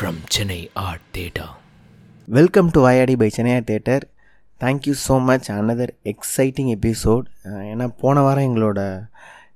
From 0.00 0.20
Chennai 0.28 0.70
art 0.74 1.02
theatre 1.12 1.50
welcome 2.28 2.68
to 2.70 2.80
Vayadi 2.80 3.16
by 3.16 3.30
சென்னையா 3.36 3.58
theatre 3.60 4.04
thank you 4.60 4.94
so 5.06 5.24
much 5.24 5.50
another 5.50 5.92
exciting 6.04 6.70
episode 6.74 7.26
ஏன்னா 7.44 7.86
போன 7.96 8.22
வாரம் 8.22 8.46
எங்களோட 8.50 9.08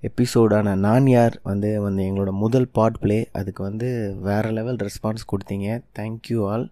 எபிசோடான 0.03 0.75
நான் 0.75 1.07
யார் 1.07 1.41
வந்து 1.43 1.81
வந்து 1.81 2.03
எங்களோட 2.03 2.31
முதல் 2.31 2.69
பாட் 2.69 2.99
ப்ளே 2.99 3.29
அதுக்கு 3.33 3.63
வந்து 3.63 4.17
வேறு 4.21 4.51
லெவல் 4.51 4.77
ரெஸ்பான்ஸ் 4.77 5.29
கொடுத்தீங்க. 5.33 5.81
தேங்க்யூ 5.99 6.51
ஆல் 6.51 6.71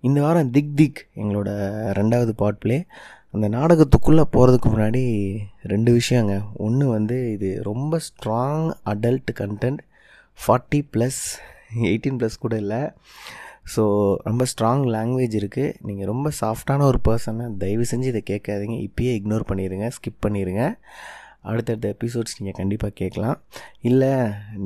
இந்த 0.00 0.20
வாரம் 0.20 0.50
திக் 0.50 0.74
திக் 0.74 1.08
எங்களோட 1.14 1.50
ரெண்டாவது 1.92 2.30
பாட் 2.30 2.58
ப்ளே 2.58 2.86
அந்த 3.30 3.48
நாடகத்துக்குள்ளே 3.48 4.26
போகிறதுக்கு 4.32 4.70
முன்னாடி 4.70 5.04
ரெண்டு 5.62 5.92
விஷயங்க. 5.92 6.42
ஒன்று 6.54 6.88
வந்து 6.88 7.32
இது 7.32 7.60
ரொம்ப 7.62 8.00
strong 8.08 8.72
adult 8.84 9.32
content 9.34 9.80
forty 10.46 10.82
plus 10.92 11.24
eighteen 11.88 12.18
plus 12.20 12.42
கூட 12.44 12.54
இல்லை. 12.64 12.82
ஸோ 13.74 13.82
ரொம்ப 14.28 14.44
ஸ்ட்ராங் 14.52 14.84
லாங்குவேஜ் 14.94 15.34
இருக்குது 15.40 15.74
நீங்கள் 15.88 16.08
ரொம்ப 16.12 16.28
சாஃப்டான 16.40 16.86
ஒரு 16.90 16.98
பர்சனை 17.08 17.44
தயவு 17.62 17.84
செஞ்சு 17.90 18.08
இதை 18.12 18.22
கேட்காதீங்க. 18.30 18.76
இப்பயே 18.88 19.12
இக்னோர் 19.18 19.48
பண்ணிடுங்க 19.50 19.88
ஸ்கிப் 19.96 20.24
பண்ணிடுங்க 20.26 20.62
அடுத்தடுத்த 21.50 21.86
எபிசோட்ஸ் 21.94 22.36
நீங்கள் 22.38 22.56
கண்டிப்பாக 22.58 22.92
கேட்கலாம். 23.00 23.38
இல்லை 23.90 24.10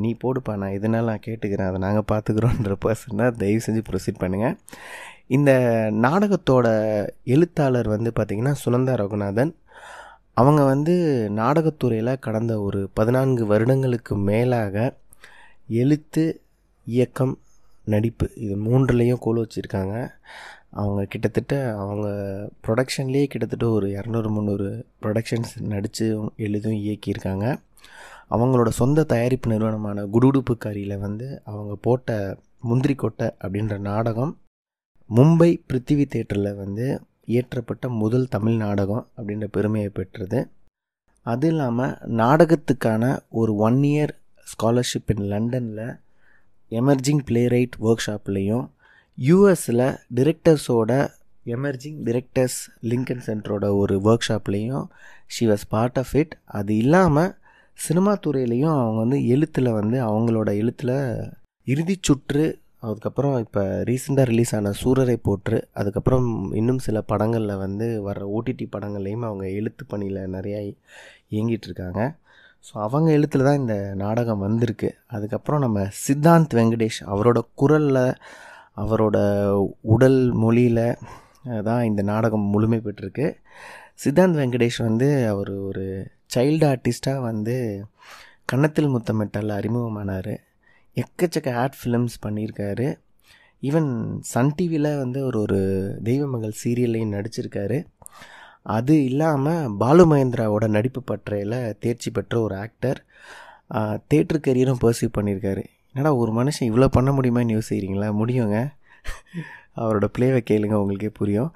நீ 0.01 0.11
போடுப்பா 0.25 0.55
நான் 0.63 0.75
இதனால் 0.79 1.11
நான் 1.11 1.23
கேட்டுக்கிறேன் 1.27 1.69
அதை 1.71 1.79
நாங்கள் 1.85 2.09
பார்த்துக்குறோன்ற 2.13 2.75
பர்சன்னா 2.87 3.27
தயவு 3.43 3.61
செஞ்சு 3.67 3.83
ப்ரொசீட் 3.91 4.23
பண்ணுங்கள் 4.25 4.57
இந்த 5.37 5.51
நாடகத்தோட 6.07 6.67
எழுத்தாளர் 7.35 7.89
வந்து 7.95 8.11
பார்த்திங்கன்னா 8.19 8.55
சுனந்தா 8.65 8.97
ரகுநாதன். 9.03 9.53
அவங்க 10.41 10.63
வந்து 10.73 10.95
நாடகத்துறையில் 11.41 12.23
கடந்த 12.27 12.55
ஒரு 12.67 12.81
பதினான்கு 12.99 13.45
வருடங்களுக்கு 13.53 14.15
மேலாக 14.31 14.85
எழுத்து 15.83 16.25
இயக்கம் 16.87 17.39
நடிப்பு 17.85 18.31
இது 18.35 18.55
மூன்றுலேயும் 18.57 19.21
கோல் 19.21 19.41
வச்சுருக்காங்க. 19.43 19.95
அவங்க 20.71 21.05
கிட்டத்தட்ட 21.05 21.55
அவங்க 21.77 22.09
ப்ரொடக்ஷன்லேயே 22.67 23.27
கிட்டத்தட்ட 23.27 23.69
ஒரு 23.69 23.89
இரநூறு 23.89 24.29
முந்நூறு 24.29 24.87
ப்ரொடக்ஷன்ஸ் 25.03 25.53
நடித்து 25.61 26.07
எழுதும் 26.37 26.73
இயக்கியிருக்காங்க. 26.73 27.47
அவங்களோட 28.31 28.69
சொந்த 28.69 29.05
தயாரிப்பு 29.05 29.51
நிறுவனமான 29.51 30.05
குடுகுடுப்புக்காரியில் 30.05 30.99
வந்து 30.99 31.43
அவங்க 31.45 31.77
போட்ட 31.81 32.39
முந்திரி 32.61 32.95
கொட்டை 32.95 33.27
அப்படின்ற 33.41 33.79
நாடகம் 33.79 34.39
மும்பை 35.17 35.51
பிருத்திவி 35.69 36.05
தேட்டரில் 36.15 36.57
வந்து 36.57 37.01
இயற்றப்பட்ட 37.27 37.89
முதல் 37.89 38.29
தமிழ் 38.29 38.57
நாடகம் 38.57 39.09
அப்படின்ற 39.17 39.47
பெருமையை 39.47 39.89
பெற்றது. 39.89 40.49
அது 41.23 41.49
இல்லாமல் 41.49 41.97
நாடகத்துக்கான 42.07 43.19
ஒரு 43.29 43.57
ஒன் 43.57 43.81
இயர் 43.83 44.13
ஸ்காலர்ஷிப் 44.53 45.13
இன் 45.15 45.25
லண்டனில் 45.25 45.99
எமர்ஜிங் 46.71 47.23
பிளேரைட் 47.27 47.75
ஒர்க் 47.81 48.05
ஷாப்லேயும் 48.07 48.65
யூஎஸில் 49.19 49.85
டிரெக்டர்ஸோட 50.15 50.93
எமர்ஜிங் 51.47 51.99
டிரெக்டர்ஸ் 52.05 52.59
லிங்கன் 52.83 53.25
சென்டரோட 53.27 53.77
ஒரு 53.77 53.97
work 54.01 54.27
ஷாப்லேயும் 54.29 54.87
she 55.27 55.47
was 55.47 55.67
part 55.69 55.99
of 55.99 56.15
it 56.15 56.39
அது 56.45 56.77
இல்லாமல் 56.77 57.35
சினிமா 57.79 58.19
துறையிலையும் 58.27 58.77
அவங்க 58.77 58.99
வந்து 58.99 59.27
எழுத்தில் 59.27 59.73
வந்து 59.73 59.97
அவங்களோட 60.05 60.57
எழுத்தில் 60.57 60.95
இறுதி 61.67 61.97
சுற்று 62.01 62.45
அதுக்கப்புறம் 62.79 63.39
இப்போ 63.39 63.83
ரீசெண்டாக 63.87 64.25
ரிலீஸ் 64.25 64.55
ஆன 64.55 64.73
சூரரை 64.83 65.17
போற்று 65.23 65.69
அதுக்கப்புறம் 65.73 66.53
இன்னும் 66.55 66.79
சில 66.79 67.01
படங்களில் 67.01 67.57
வந்து 67.57 68.13
வர்ற 68.13 68.25
ஓடிடி 68.37 68.67
படங்கள்லையும் 68.77 69.27
அவங்க 69.29 69.51
எழுத்து 69.51 69.85
பணியில் 69.87 70.17
நிறையா 70.17 70.61
இயங்கிட்டு 71.31 71.67
இருக்காங்க. 71.71 72.01
ஸோ 72.67 72.75
அவங்க 72.87 73.09
எழுத்தில் 73.17 73.47
தான் 73.49 73.61
இந்த 73.63 73.75
நாடகம் 74.03 74.45
வந்திருக்கு. 74.47 74.89
அதுக்கப்புறம் 75.15 75.63
நம்ம 75.65 75.81
சித்தாந்த் 76.05 76.57
வெங்கடேஷ் 76.59 77.01
அவரோட 77.13 77.39
குரலில் 77.61 78.03
அவரோட 78.83 79.19
உடல் 79.95 80.21
மொழியில் 80.43 80.85
தான் 81.69 81.85
இந்த 81.91 82.03
நாடகம் 82.13 82.47
முழுமை 82.55 82.79
பெற்றிருக்கு. 82.87 83.27
சித்தாந்த் 84.05 84.39
வெங்கடேஷ் 84.41 84.79
வந்து 84.89 85.09
அவர் 85.33 85.53
ஒரு 85.69 85.85
சைல்டு 86.35 86.65
ஆர்டிஸ்ட்டாக 86.73 87.27
வந்து 87.31 87.57
கன்னத்தில் 88.51 88.93
முத்தமிட்டால் 88.95 89.57
அறிமுகமானார். 89.59 90.35
எக்கச்சக்க 90.97 91.55
ஆட் 91.63 91.79
ஃபிலிம்ஸ் 91.81 92.17
பண்ணியிருக்காரு. 92.25 92.89
ஈவன் 93.63 93.91
சன் 94.33 94.55
டிவியில் 94.57 94.91
வந்து 95.03 95.19
ஒரு 95.29 95.39
ஒரு 95.45 95.61
தெய்வமகள் 96.09 96.59
சீரியல்லையும் 96.63 97.15
நடிச்சிருக்காரு. 97.17 97.79
அது 98.75 98.95
இல்லாமல் 99.05 99.73
பாலு 99.81 100.05
மகேந்திராவோட 100.11 100.67
நடிப்பு 100.77 101.01
பற்றையில் 101.11 101.57
தேர்ச்சி 101.83 102.11
பெற்ற 102.11 102.35
ஒரு 102.47 102.55
ஆக்டர் 102.65 102.99
தேட்ரு 104.13 104.39
கரியரும் 104.47 104.83
பர்சியூ 104.85 105.09
பண்ணியிருக்காரு. 105.17 105.63
என்னடா 105.95 106.11
ஒரு 106.23 106.33
மனுஷன் 106.39 106.69
இவ்வளோ 106.71 106.89
பண்ண 106.97 107.11
முடியுமான்னு 107.19 107.57
யோசிக்கிறீங்களா? 107.57 108.09
முடியுங்க. 108.21 108.59
அவரோட 109.83 110.07
ப்ளேவை 110.17 110.41
கேளுங்க 110.51 110.77
உங்களுக்கே 110.83 111.11
புரியும். 111.21 111.51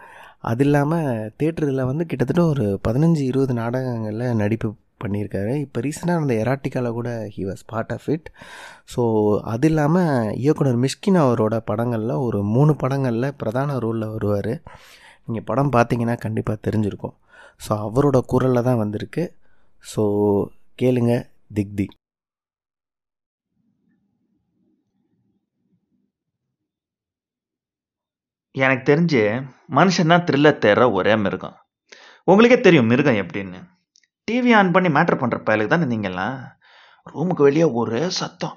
அது 0.51 0.65
இல்லாமல் 0.67 1.09
தேட்டரில் 1.41 1.89
வந்து 1.91 2.05
கிட்டத்தட்ட 2.11 2.43
ஒரு 2.53 2.67
பதினஞ்சு 2.89 3.23
இருபது 3.31 3.55
நாடகங்களில் 3.61 4.39
நடிப்பு 4.43 4.69
பண்ணியிருக்காரு. 5.05 5.53
இப்போ 5.65 5.79
ரீசெண்டாக 5.87 6.23
அந்த 6.23 6.35
எராட்டிக்காவில் 6.45 6.97
கூட 6.99 7.11
he 7.35 7.43
was 7.51 7.63
part 7.73 7.93
of 7.97 8.09
it 8.15 8.29
so 8.95 9.03
அது 9.53 9.69
இல்லாமல் 9.71 10.33
இயக்குனர் 10.45 10.81
மிஷ்கின் 10.85 11.21
அவரோட 11.25 11.57
படங்களில் 11.71 12.23
ஒரு 12.27 12.41
மூணு 12.55 12.75
படங்களில் 12.83 13.37
பிரதான 13.43 13.79
ரோலில் 13.85 14.13
வருவார். 14.17 14.53
நீங்கள் 15.31 15.49
படம் 15.51 15.75
பார்த்தீங்கன்னா 15.77 16.17
கண்டிப்பாக 16.25 16.65
தெரிஞ்சிருக்கும். 16.67 17.17
ஸோ 17.65 17.71
அவரோட 17.87 18.19
குரலில் 18.33 18.67
தான் 18.69 18.83
வந்திருக்கு. 18.85 19.25
ஸோ 19.93 20.03
கேளுங்க 20.83 21.15
திக்தி. 21.59 21.87
எனக்கு 28.55 28.85
தெரிஞ்சு 28.91 29.21
மனுஷன் 29.79 30.13
தான் 30.13 30.25
த்ரில்லர் 30.29 30.63
தேடுற 30.65 30.85
ஒரே 30.99 31.13
மிருகம். 31.25 31.57
உங்களுக்கே 32.31 32.59
தெரியும் 32.65 32.91
மிருகம் 32.93 33.21
எப்படின்னு. 33.23 33.61
டிவி 34.29 34.51
ஆன் 34.61 34.73
பண்ணி 34.75 34.89
மேட்டர் 34.97 35.21
பண்ற 35.21 35.39
பயலுக்கு 35.47 35.73
தானே 35.73 35.87
நீங்கள்லாம் 35.93 36.39
ரூமுக்கு 37.13 37.43
வெளியே 37.49 37.67
ஒரே 37.81 38.03
சத்தம். 38.21 38.57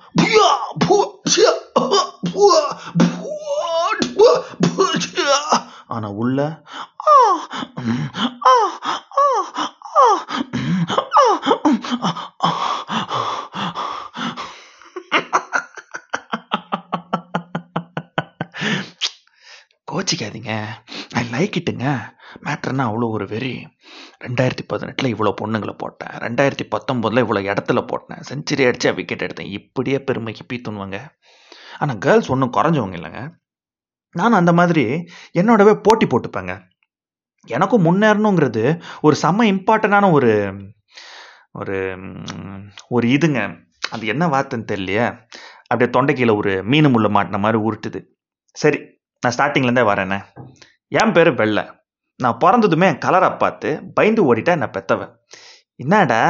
ஆனால் 5.88 6.10
ஆனா 6.10 6.10
உள்ள 6.10 6.64
ஆ, 7.08 7.40
ஆ, 8.46 8.80
ஆ, 9.18 9.32
ஆ, 9.98 10.22
கோச்சிக்காதீங்க. 19.92 20.66
ஐ 21.12 21.24
லைக் 21.32 21.52
இட்டுங்க 21.58 22.12
மேட்ருன்னா 22.44 22.82
அவ்வளோ 22.82 23.10
ஒரு 23.10 23.28
வெறி. 23.28 23.68
ரெண்டாயிரத்தி 24.20 24.62
பதினெட்டில் 24.68 25.16
இவ்வளோ 25.16 25.34
பொண்ணுங்களை 25.42 25.72
போட்டேன். 25.78 26.10
ரெண்டாயிரத்தி 26.10 26.70
பத்தொம்போதில் 26.72 27.24
இவ்வளோ 27.24 27.56
இடத்துல 27.56 27.88
போட்டேன். 27.88 28.20
செஞ்சுரி 28.30 28.68
அடித்து 28.68 28.94
விக்கெட் 28.94 29.22
எடுத்தேன். 29.22 29.50
இப்படியே 29.50 30.00
பெருமைக்கு 30.00 30.56
பீத்துணுவாங்க 30.56 31.00
ஆனால் 31.80 31.98
கேர்ள்ஸ் 31.98 32.32
ஒன்றும் 32.32 32.54
குறைஞ்சவங்க 32.54 32.96
இல்லைங்க. 32.96 33.43
நான் 34.20 34.40
அந்த 34.40 34.54
மாதிரி 34.60 34.86
என்னோடவே 35.40 35.74
போட்டி 35.86 36.06
போட்டுப்பேங்க. 36.06 36.54
எனக்கும் 37.48 37.86
முன்னேறணுங்கிறது 37.88 38.64
ஒரு 39.02 39.16
செம்ம 39.22 39.46
இம்பார்ட்டண்டான 39.54 40.12
ஒரு 40.18 40.32
ஒரு 41.52 41.78
ஒரு 42.88 43.08
இதுங்க. 43.08 43.40
அது 43.92 44.04
என்ன 44.14 44.28
வார்த்தைன்னு 44.28 44.70
தெரியலையே. 44.72 45.06
அப்படியே 45.68 45.90
தொண்டைக்கையில் 45.96 46.38
ஒரு 46.38 46.52
மீன் 46.64 46.92
முள்ள 46.94 47.08
மாட்டின 47.18 47.40
மாதிரி 47.40 47.60
உருட்டுது. 47.68 48.00
சரி 48.52 48.80
நான் 49.22 49.36
ஸ்டார்டிங்லேருந்தே 49.38 49.84
வரேனே. 49.92 50.20
என் 50.88 51.12
பேர் 51.12 51.32
வெள்ளை. 51.34 51.64
நான் 52.20 52.40
பிறந்ததுமே 52.44 52.88
என் 52.92 53.04
கலரை 53.06 53.30
பார்த்து 53.44 53.70
பயந்து 53.94 54.22
ஓடிட்டா 54.30 54.52
என்னை 54.58 54.68
பெத்தவன். 54.78 55.14
என்னடா 55.76 56.22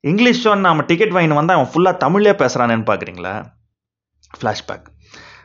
இங்கிலீஷ் 0.00 0.42
ஷோ 0.48 0.50
நம்ம 0.60 0.84
டிக்கெட் 0.90 1.14
வாங்கின்னு 1.14 1.40
வந்தால் 1.40 1.56
அவன் 1.58 1.72
ஃபுல்லாக 1.72 2.02
தமிழ்லேயே 2.04 2.34
பேசுகிறானேன்னு 2.42 2.88
பார்க்குறீங்களா 2.90 3.32
ஃப்ளாஷ்பேக் 4.38 4.86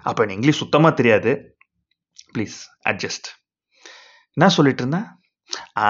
அப்போ 0.03 0.19
எனக்கு 0.23 0.37
இங்கிலீஷ் 0.37 0.61
சுத்தமாக 0.63 0.93
தெரியாது. 0.99 1.31
ப்ளீஸ் 2.33 2.57
அட்ஜஸ்ட் 2.89 3.27
என்ன 4.37 4.49
சொல்லிட்டு 4.57 4.83
இருந்தேன்? 4.83 5.07
ஆ 5.85 5.89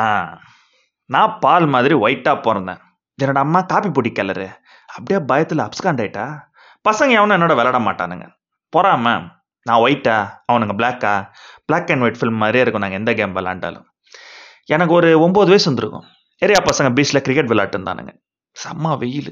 நான் 1.09 1.33
பால் 1.43 1.67
மாதிரி 1.73 1.95
ஒயிட்டாக 2.05 2.37
பிறந்தேன். 2.45 2.81
என்னோட 3.19 3.39
அம்மா 3.45 3.59
காப்பி 3.71 3.89
பொடி 3.97 4.11
கலரு 4.19 4.47
அப்படியே 4.95 5.19
பயத்தில் 5.31 5.65
அப்ஸ்காண்ட் 5.65 6.01
ஆயிட்டா 6.03 6.25
பசங்க 6.89 7.11
எவனும் 7.17 7.35
என்னோட 7.37 7.53
விளாட 7.59 7.79
மாட்டானுங்க. 7.87 8.25
பொறாம 8.73 9.05
நான் 9.65 9.81
ஒயிட்டா 9.85 10.15
அவனுங்க 10.51 10.73
பிளாக்கா 10.79 11.13
பிளாக் 11.67 11.91
அண்ட் 11.93 12.03
ஒயிட் 12.05 12.19
ஃபில்ம் 12.19 12.41
மாதிரியே 12.43 12.63
இருக்கும் 12.63 12.83
நாங்கள் 12.83 13.01
எந்த 13.01 13.13
கேம் 13.19 13.35
விளாண்டாலும் 13.35 13.85
எனக்கு 14.73 14.93
ஒரு 14.99 15.09
ஒம்பது 15.25 15.51
வயசு 15.53 15.67
வந்துருக்கும். 15.71 16.07
ஏரியா 16.41 16.59
பசங்க 16.69 16.89
பீச்சில் 16.97 17.23
கிரிக்கெட் 17.25 17.51
விளாட்டுருந்தானுங்க 17.51 18.13
செம்ம 18.55 18.95
வெயில். 19.01 19.31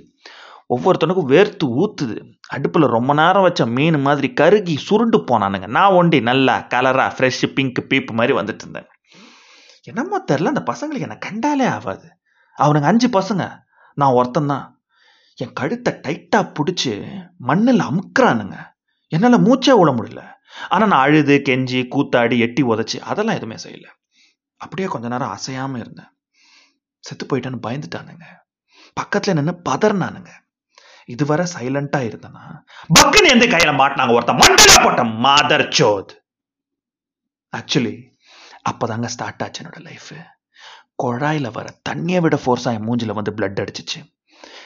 ஒவ்வொருத்தனுக்கும் 0.76 1.32
வேர்த்து 1.34 1.66
ஊத்துது. 1.82 2.34
அடுப்பில் 2.48 2.94
ரொம்ப 2.96 3.14
நேரம் 3.14 3.42
வச்ச 3.42 3.66
மீன் 3.66 4.02
மாதிரி 4.02 4.34
கருகி 4.42 4.78
சுருண்டு 4.78 5.18
போனானுங்க. 5.18 5.68
நான் 5.68 5.92
ஒண்டி 5.92 6.22
நல்லா 6.22 6.56
கலராக 6.60 7.16
ஃப்ரெஷ் 7.16 7.54
பிங்க் 7.54 7.86
பீப்பு 7.90 8.12
மாதிரி 8.12 8.38
வந்துட்டு 8.38 8.64
இருந்தேன். 8.66 8.88
என்னமோ 9.84 10.24
தெரில 10.32 10.46
அந்த 10.46 10.64
பசங்களுக்கு 10.72 11.08
என்னை 11.08 11.18
கண்டாலே 11.18 11.68
ஆகாது 11.68 12.08
அவனுங்க 12.58 12.84
அஞ்சு 12.84 13.08
பசங்க. 13.08 13.58
நான் 13.94 14.12
ஒருத்தன் 14.12 14.46
தான். 14.46 14.82
என் 15.36 15.54
கழுத்தை 15.54 15.94
டைட்டாக 15.94 16.54
பிடிச்சி 16.58 17.08
மண்ணில் 17.38 17.80
அமுக்குறானுங்க. 17.80 18.58
என்னால் 19.08 19.44
மூச்சே 19.44 19.74
விட 19.80 19.92
முடியல. 19.92 20.24
ஆனால் 20.70 20.88
நான் 20.88 21.02
அழுது 21.02 21.42
கெஞ்சி 21.46 21.80
கூத்தாடி 21.96 22.38
எட்டி 22.40 22.64
உதச்சி 22.64 23.00
அதெல்லாம் 23.00 23.36
எதுவுமே 23.36 23.58
செய்யல. 23.64 23.88
அப்படியே 24.56 24.88
கொஞ்ச 24.88 25.08
நேரம் 25.08 25.30
அசையாமல் 25.30 25.82
இருந்தேன். 25.82 26.12
செத்து 27.00 27.26
போயிட்டேன்னு 27.26 27.66
பயந்துட்டானுங்க. 27.68 28.26
பக்கத்தில் 28.94 29.34
நின்று 29.34 29.62
பதறினானுங்க. 29.70 30.32
இதுவரை 31.10 31.46
சைலண்டா 31.54 32.00
இருந்தனா? 32.00 32.44
பக்குன்னு 33.00 33.30
எந்த 33.30 33.46
கையில 33.46 33.72
மாட்டினாங்க 33.82 34.16
ஒருத்த 34.18 34.38
மண்டல 34.38 34.84
போட்ட 34.84 35.04
மாதர் 35.04 35.68
சோத். 35.68 36.12
ஆக்சுவலி 37.58 37.96
அப்பதாங்க 38.70 39.06
ஸ்டார்ட் 39.06 39.44
ஆச்சு 39.44 39.64
என்னோட 39.64 39.80
லைஃப் 39.82 40.12
குழாயில 41.04 41.52
வர 41.52 41.80
தண்ணியை 41.90 42.22
விட 42.22 42.40
ஃபோர்ஸா 42.46 42.74
என் 42.74 42.88
மூஞ்சில 42.88 43.14
வந்து 43.14 43.32
பிளட் 43.32 43.62
அடிச்சிச்சு. 43.64 44.00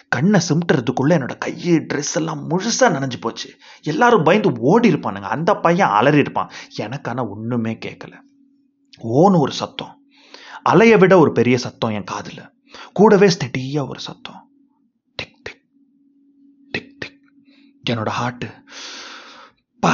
கண்ணை 0.10 0.42
சிமிட்டுறதுக்குள்ள 0.50 1.13
என்னோட 1.18 1.38
கையை 1.38 1.75
ட்ரெஸ் 1.75 2.16
எல்லாம் 2.16 2.50
முழுசா 2.50 2.88
நனைஞ்சு 2.88 3.19
போச்சு. 3.19 3.50
எல்லாரும் 3.81 4.24
பயந்து 4.24 4.51
ஓடி 4.60 4.94
இருப்பானுங்க. 4.94 5.30
அந்த 5.36 5.56
பையன் 5.56 5.90
அலறி 5.90 6.18
இருப்பான். 6.18 6.51
எனக்கான 6.78 7.30
ஒண்ணுமே 7.30 7.78
கேட்கல 7.86 8.13
ஓன்னு 8.98 9.40
ஒரு 9.40 9.51
சத்தம். 9.51 9.94
அலையை 10.69 10.98
விட 10.98 11.18
ஒரு 11.18 11.31
பெரிய 11.31 11.57
சத்தம் 11.57 11.92
என் 11.92 12.04
காதில். 12.04 12.51
கூடவே 12.94 13.28
ஸ்டெடியா 13.28 13.88
ஒரு 13.88 14.00
சத்தம். 14.00 14.42
என்னோட 17.89 18.12
ஹார்ட்டு 18.19 18.50
பா 19.80 19.94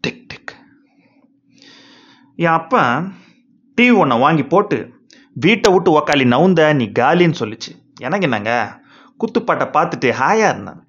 டிக் 0.00 0.26
டிக் 0.28 0.52
என் 2.36 2.52
அப்பா 2.52 3.02
டிவி 3.80 3.96
ஒன்றை 3.96 4.18
வாங்கி 4.18 4.44
போட்டு 4.44 4.90
வீட்டை 5.34 5.72
விட்டு 5.72 5.98
உக்காளி 5.98 6.26
நவுந்த 6.26 6.74
நீ 6.74 6.84
காலின்னு 6.84 7.34
சொல்லிச்சு. 7.38 7.70
எனக்கு 8.00 8.22
என்னங்க? 8.22 8.80
குத்துப்பாட்டை 9.18 9.66
பார்த்துட்டு 9.76 10.12
ஹாயாக 10.20 10.48
இருந்தேன். 10.48 10.80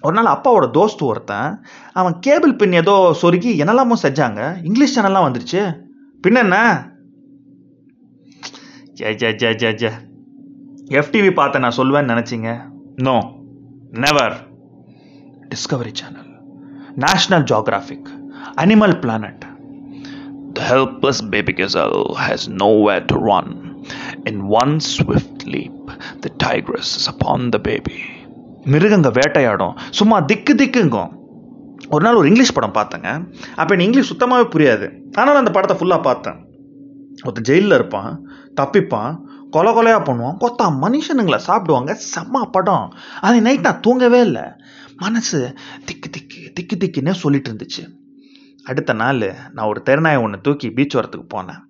ஒரு 0.00 0.22
நாள் 0.22 0.34
அப்பாவோட 0.34 0.66
தோஸ்து 0.72 1.02
ஒருத்தன் 1.02 1.64
அவன் 1.92 2.18
கேபிள் 2.20 2.56
பின் 2.56 2.72
ஏதோ 2.72 3.16
சொருகி 3.22 3.52
என்னெல்லாமோ 3.62 3.92
செஞ்சாங்க. 4.02 4.64
இங்கிலீஷ் 4.64 4.98
சேனல்லாம் 4.98 5.28
வந்துருச்சு. 5.28 5.80
பின்ன 6.26 6.34
என்ன? 6.34 6.90
J 8.92 9.14
J 9.14 9.34
J 9.34 9.54
J 9.54 9.74
J. 9.74 9.90
FTV 10.88 11.30
பார்த்த 11.30 11.58
நான் 11.58 11.76
சொல்லுவேன்னு 11.76 12.12
நினச்சிங்க? 12.14 12.70
No 12.96 13.32
never 13.90 14.47
Discovery 15.52 15.92
channel 16.00 16.32
National 17.04 17.46
Geographic 17.50 18.10
Animal 18.62 18.98
Planet 19.04 19.44
The 20.58 20.66
helpless 20.70 21.18
baby 21.32 21.52
gazelle 21.58 22.04
has 22.26 22.40
nowhere 22.62 23.02
to 23.10 23.16
run. 23.26 23.48
In 24.28 24.36
one 24.60 24.72
swift 24.92 25.40
leap, 25.52 25.76
the 26.24 26.30
tigress 26.44 26.88
is 26.98 27.04
upon 27.12 27.38
the 27.54 27.60
baby. 27.68 27.98
மிருகங்க 28.72 29.10
வேட்டையாடும். 29.18 29.76
சும்மா 29.98 30.20
திக்கு 30.20 30.54
திக்குங்கும் 30.54 31.12
ஒரு 31.90 32.02
நாள் 32.04 32.18
ஒரு 32.20 32.26
இங்கிலீஷ் 32.28 32.54
படம் 32.56 32.76
பார்த்தேங்க. 32.78 33.08
அப்போ 33.60 33.70
எனக்கு 33.74 33.86
இங்கிலீஷ் 33.88 34.10
சுத்தமாகவே 34.12 34.46
புரியாது. 34.54 34.88
ஆனால் 35.20 35.40
அந்த 35.42 35.50
படத்தை 35.50 35.76
ஃபுல்லாக 35.78 36.02
பார்த்தேன். 36.08 36.38
ஒருத்தன் 37.22 37.48
ஜெயிலில் 37.50 37.76
இருப்பான் 37.78 38.12
தப்பிப்பான் 38.60 39.14
கொலை 39.50 39.72
கொலையாக 39.72 40.02
பண்ணுவான் 40.08 40.38
கொத்தா 40.44 40.64
மனுஷனுங்களை 40.84 41.36
சாப்பிடுவாங்க. 41.48 41.92
செம்ம 42.14 42.42
படம். 42.56 42.88
அது 43.20 43.42
நைட் 43.42 43.66
நான் 43.68 43.80
தூங்கவே 43.80 44.20
இல்லை. 44.20 44.46
மனசு 45.02 45.38
திக்கு 45.84 46.10
திக்கு 46.10 46.40
திக்கு 46.54 46.76
திக்குன்னே 46.82 47.10
சொல்லிட்டு 47.10 47.50
இருந்துச்சு. 47.52 47.82
அடுத்த 48.64 48.92
நாள் 48.92 49.34
நான் 49.52 49.66
ஒரு 49.66 49.82
தெருநாயை 49.84 50.20
ஒன்று 50.22 50.40
தூக்கி 50.40 50.70
பீச் 50.70 50.96
வரத்துக்கு 50.96 51.26
போனேன். 51.34 51.60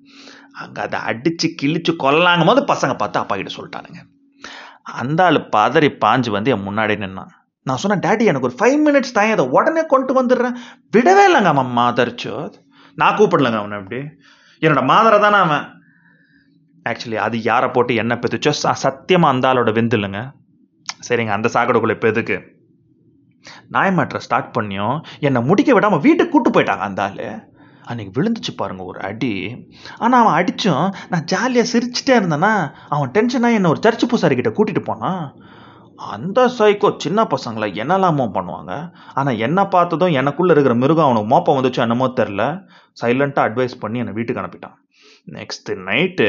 அங்கே 0.62 0.80
அதை 0.80 0.98
அடித்து 1.00 1.48
கிழிச்சு 1.62 1.92
கொல்லாங்கும் 2.04 2.50
போது 2.50 2.60
பசங்க 2.60 2.94
பார்த்து 2.96 3.18
அப்பா 3.18 3.36
கிட்ட 3.36 3.52
சொல்லிட்டானுங்க. 3.54 4.00
அந்த 4.82 5.24
ஆள் 5.24 5.48
பதறி 5.56 5.90
பாஞ்சு 6.04 6.30
வந்து 6.30 6.50
என் 6.50 6.66
முன்னாடி 6.68 6.94
நின்னான். 7.04 7.32
நான் 7.62 7.76
சொன்னேன் 7.76 8.10
டேடி 8.10 8.24
எனக்கு 8.24 8.48
ஒரு 8.48 8.56
ஃபைவ் 8.58 8.78
மினிட்ஸ் 8.86 9.12
தான் 9.12 9.30
அதை 9.30 9.44
உடனே 9.46 9.86
கொண்டு 9.86 10.12
வந்துடுறேன். 10.22 10.54
விடவே 10.96 11.24
இல்லைங்க 11.28 11.50
அவன் 11.54 11.72
மாதரிச்சோ. 11.76 12.54
நான் 12.94 13.16
கூப்பிடலங்க 13.16 13.58
அவனை 13.62 13.78
அப்படி. 13.78 14.00
என்னோட 14.60 14.82
மாதரை 14.92 15.20
தானே 15.20 15.36
அவன். 15.36 15.66
ஆக்சுவலி 16.88 17.14
அது 17.14 17.42
யாரை 17.42 17.68
போட்டு 17.70 17.94
என்ன 17.94 18.14
பெத்துச்சோ 18.14 18.52
சத்தியமாக 18.84 19.34
அந்த 19.34 19.52
ஆளோட 19.52 19.72
வெந்து 19.72 19.98
சரிங்க 21.08 21.32
அந்த 21.38 21.48
சாக்கடைக்குள்ளே 21.52 21.90
இப்போ 21.90 22.08
எதுக்கு? 22.08 22.36
நாயமாற்ற 23.74 24.18
ஸ்டார்ட் 24.26 24.54
பண்ணியும் 24.56 24.96
என்னை 25.28 25.42
முடிக்க 25.50 25.72
விடாமல் 25.76 26.04
வீட்டுக்கு 26.06 26.32
கூட்டு 26.34 26.50
போயிட்டாங்க 26.54 26.84
அந்த 26.88 27.02
ஆள். 27.08 27.22
அன்னைக்கு 27.90 28.12
விழுந்துச்சு 28.16 28.52
பாருங்க 28.56 28.82
ஒரு 28.90 28.98
அடி. 29.08 29.34
ஆனால் 30.02 30.20
அவன் 30.22 30.36
அடித்தும் 30.38 30.86
நான் 31.12 31.28
ஜாலியாக 31.32 31.70
சிரிச்சிட்டே 31.72 32.14
இருந்தேன்னா 32.18 32.52
அவன் 32.94 33.12
டென்ஷனாக 33.16 33.58
என்னை 33.58 33.70
ஒரு 33.74 33.82
சர்ச்சு 33.86 34.08
பூசாரிக்கிட்ட 34.10 34.52
கூட்டிகிட்டு 34.56 34.88
போனான் 34.90 35.22
அந்த 36.14 36.40
சைக்கோ 36.56 36.88
சின்ன 37.04 37.20
பசங்களை 37.32 37.68
என்னெல்லாமோ 37.82 38.24
பண்ணுவாங்க? 38.34 38.72
ஆனால் 39.18 39.40
என்ன 39.46 39.60
பார்த்ததும் 39.74 40.16
எனக்குள்ளே 40.20 40.52
இருக்கிற 40.54 40.74
மிருகம் 40.82 41.06
அவனுக்கு 41.06 41.32
மோப்பம் 41.32 41.58
வந்துச்சோ 41.58 41.80
என்னமோ 41.86 42.08
தெரில 42.20 42.42
சைலண்ட்டாக 43.02 43.48
அட்வைஸ் 43.48 43.74
பண்ணி 43.84 44.02
என்னை 44.02 44.14
வீட்டுக்கு 44.18 44.42
அனுப்பிட்டான். 44.42 44.76
நெக்ஸ்ட்டு 45.36 45.78
நைட்டு 45.88 46.28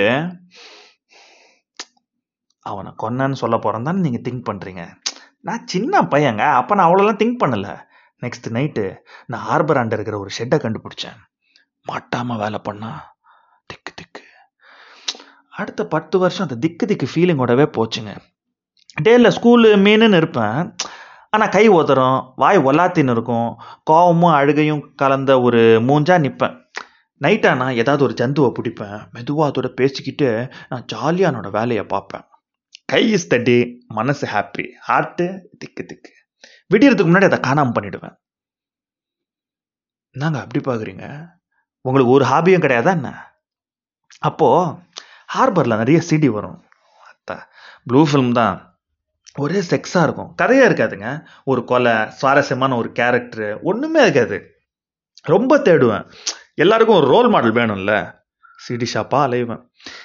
அவனை 2.65 2.91
கொன்னன்னு 3.03 3.41
சொல்ல 3.43 3.55
போகிறேன் 3.57 3.87
தானே 3.87 4.03
நீங்கள் 4.05 4.25
திங்க் 4.25 4.47
பண்ணுறீங்க 4.49 4.83
நான் 5.41 5.67
சின்ன 5.67 6.01
பையங்க 6.01 6.39
அப்போ 6.39 6.75
நான் 6.75 6.89
அவ்வளோலாம் 6.89 7.19
திங்க் 7.21 7.41
பண்ணலை. 7.43 7.73
நெக்ஸ்ட் 8.23 8.47
நைட்டு 8.47 8.95
நான் 9.25 9.41
ஹார்பர் 9.41 9.77
ஆண்ட 9.77 9.95
இருக்கிற 9.95 10.19
ஒரு 10.19 10.29
ஷெட்டை 10.37 10.57
கண்டுபிடிச்சேன். 10.65 11.19
மாட்டாமல் 11.85 12.37
வேலை 12.37 12.59
பண்ணா 12.59 13.15
திக்கு 13.65 13.93
திக்கு. 13.95 14.23
அடுத்த 15.49 15.87
பத்து 15.87 16.19
வருஷம் 16.19 16.47
அந்த 16.49 16.55
திக்கு 16.55 16.85
திக்கு 16.87 17.07
ஃபீலிங்கோடவே 17.15 17.65
போச்சுங்க. 17.77 18.15
டேல 19.01 19.31
ஸ்கூலு 19.37 19.69
மீனுன்னு 19.85 20.15
இருப்பேன். 20.15 20.75
ஆனால் 21.29 21.49
கை 21.49 21.67
உதறும் 21.67 22.33
வாய் 22.35 22.57
ஒல்லாத்தின்னு 22.57 23.09
இருக்கும். 23.09 23.49
கோவமும் 23.91 24.33
அழுகையும் 24.33 24.93
கலந்த 24.95 25.41
ஒரு 25.41 25.61
மூஞ்சா 25.87 26.17
நிற்பேன் 26.25 26.55
நைட்டானா 27.21 27.75
ஏதாவது 27.75 28.03
ஒரு 28.03 28.13
ஜந்துவை 28.21 28.49
பிடிப்பேன். 28.59 28.99
மெதுவாக 29.11 29.51
அதோட 29.51 29.67
பேசிக்கிட்டு 29.67 30.51
நான் 30.69 30.85
ஜாலியாக 30.85 31.37
என்னோட 31.37 31.51
வேலையை 31.51 31.83
பார்ப்பேன். 31.83 32.28
கை 32.91 33.11
இஸ் 33.11 33.27
தட்டி 33.27 33.85
மனசு 33.87 34.27
ஹாப்பி 34.27 34.65
ஹார்ட்டு 34.87 35.41
திக்கு 35.57 35.85
திக்கு. 35.85 36.11
விடியறதுக்கு 36.73 37.09
முன்னாடி 37.09 37.23
அதை 37.23 37.39
காணாமல் 37.39 37.75
பண்ணிடுவேன். 37.75 38.15
நாங்கள் 40.11 40.41
அப்படி 40.41 40.61
பார்க்குறீங்க 40.65 41.27
உங்களுக்கு 41.81 42.13
ஒரு 42.13 42.25
ஹாபியும் 42.25 42.63
கிடையாதா 42.63 42.85
என்ன? 42.85 43.31
அப்போது 44.19 44.73
ஹார்பரில் 45.35 45.77
நிறைய 45.77 46.01
சிடி 46.09 46.25
வரும். 46.25 46.65
அத்தா 47.09 47.37
ப்ளூ 47.83 48.07
ஃபிலிம் 48.07 48.31
தான். 48.31 48.79
ஒரே 49.35 49.59
செக்ஸாக 49.59 50.03
இருக்கும். 50.03 50.33
கதையாக 50.35 50.69
இருக்காதுங்க. 50.69 51.25
ஒரு 51.43 51.63
கொலை 51.63 51.93
சுவாரஸ்யமான 52.09 52.75
ஒரு 52.75 52.89
கேரக்டரு 52.99 53.61
ஒன்றுமே 53.61 54.01
இருக்காது. 54.01 54.39
ரொம்ப 55.21 55.57
தேடுவேன். 55.57 56.11
எல்லாருக்கும் 56.55 56.95
ஒரு 56.95 57.07
ரோல் 57.07 57.29
மாடல் 57.29 57.53
வேணும்ல. 57.53 58.18
சிடி 58.63 58.87
ஷாப்பாக 58.93 59.25
அலைவேன் 59.27 59.61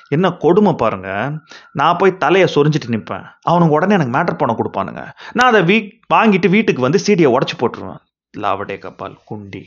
என்ன 0.08 0.26
கொடுமை 0.44 0.72
பாருங்க. 0.74 1.08
நான் 1.72 1.96
போய் 1.96 2.16
தலையை 2.16 2.48
சொரிஞ்சிட்டு 2.54 2.92
நிற்பேன் 2.94 3.24
அவனுங்க 3.50 3.76
உடனே 3.76 3.94
எனக்கு 3.94 4.14
மேட்டர் 4.18 4.40
பணம் 4.42 4.58
கொடுப்பானுங்க. 4.58 5.02
நான் 5.32 5.50
அதை 5.52 5.60
வீ 5.70 5.76
வாங்கிட்டு 6.14 6.48
வீட்டுக்கு 6.48 6.82
வந்து 6.82 7.00
சீடியை 7.06 7.30
உடச்சி 7.36 7.56
போட்டுருவேன். 7.58 8.02
லாவடே 8.34 8.76
கப்பால் 8.84 9.16
குண்டி. 9.30 9.64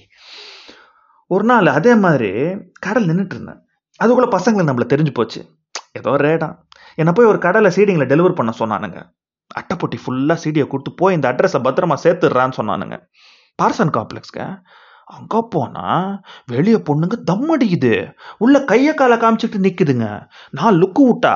ஒரு 1.32 1.44
நாள் 1.44 1.65
அதே 1.65 1.96
மாதிரி 1.96 2.32
கடல் 2.79 3.08
நின்றுட்டு 3.08 3.36
இருந்தேன். 3.38 3.62
அதுக்குள்ள 4.03 4.27
பசங்களை 4.38 4.65
நம்மள 4.70 4.86
தெரிஞ்சு 4.94 5.13
போச்சு. 5.13 5.41
ஏதோ 5.91 6.12
ரேடா 6.25 6.50
என்னை 6.96 7.13
போய் 7.13 7.25
ஒரு 7.25 7.39
கடையில் 7.39 7.75
சீடிங்களை 7.75 8.06
டெலிவர் 8.13 8.39
பண்ண 8.39 8.51
சொன்னானுங்க. 8.60 9.00
அட்டைப்பொட்டி 9.60 9.98
ஃபுல்லாக 10.03 10.38
சீடியை 10.44 10.67
கொடுத்து 10.67 10.91
போய் 10.94 11.13
இந்த 11.13 11.27
அட்ரஸை 11.32 11.60
பத்திரமா 11.67 11.96
சேர்த்துடுறான்னு 12.03 12.58
சொன்னானுங்க. 12.58 12.98
பார்சன் 13.62 13.94
காம்ப்ளெக்ஸ்க்கு 13.98 14.46
அங்கே 15.08 15.40
போனால் 15.50 16.08
வெளியே 16.46 16.80
பொண்ணுங்க 16.88 17.16
தம் 17.24 17.50
அடிக்குது. 17.54 17.94
உள்ள 18.38 18.64
கையை 18.64 18.94
காலை 18.94 19.18
காமிச்சிட்டு 19.18 19.60
நிற்குதுங்க 19.66 20.08
நான் 20.52 20.80
லுக்கு 20.82 21.04
விட்டா 21.10 21.36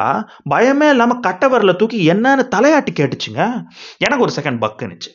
பயமே 0.49 0.89
இல்லாமல் 0.89 1.19
கட்டை 1.19 1.47
தூக்கி 1.73 1.99
என்னன்னு 2.13 2.45
தலையாட்டி 2.55 2.93
கேட்டுச்சுங்க. 2.93 3.41
எனக்கு 3.99 4.25
ஒரு 4.27 4.33
செகண்ட் 4.35 4.63
பக்குனுச்சு 4.65 5.11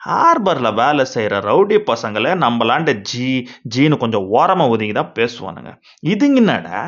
ஹார்பரில் 0.00 0.74
வேலை 0.74 1.04
செய்கிற 1.04 1.34
ரவுடி 1.40 1.76
பசங்களை 1.88 2.30
நம்மளாண்ட 2.42 2.90
ஜி 3.02 3.28
ஜீனு 3.68 3.96
கொஞ்சம் 3.96 4.26
ஓரமாக 4.30 4.70
ஒதுங்கி 4.70 4.92
தான் 4.92 5.12
பேசுவானுங்க 5.14 5.70
இதுங்கின்னடா 6.06 6.80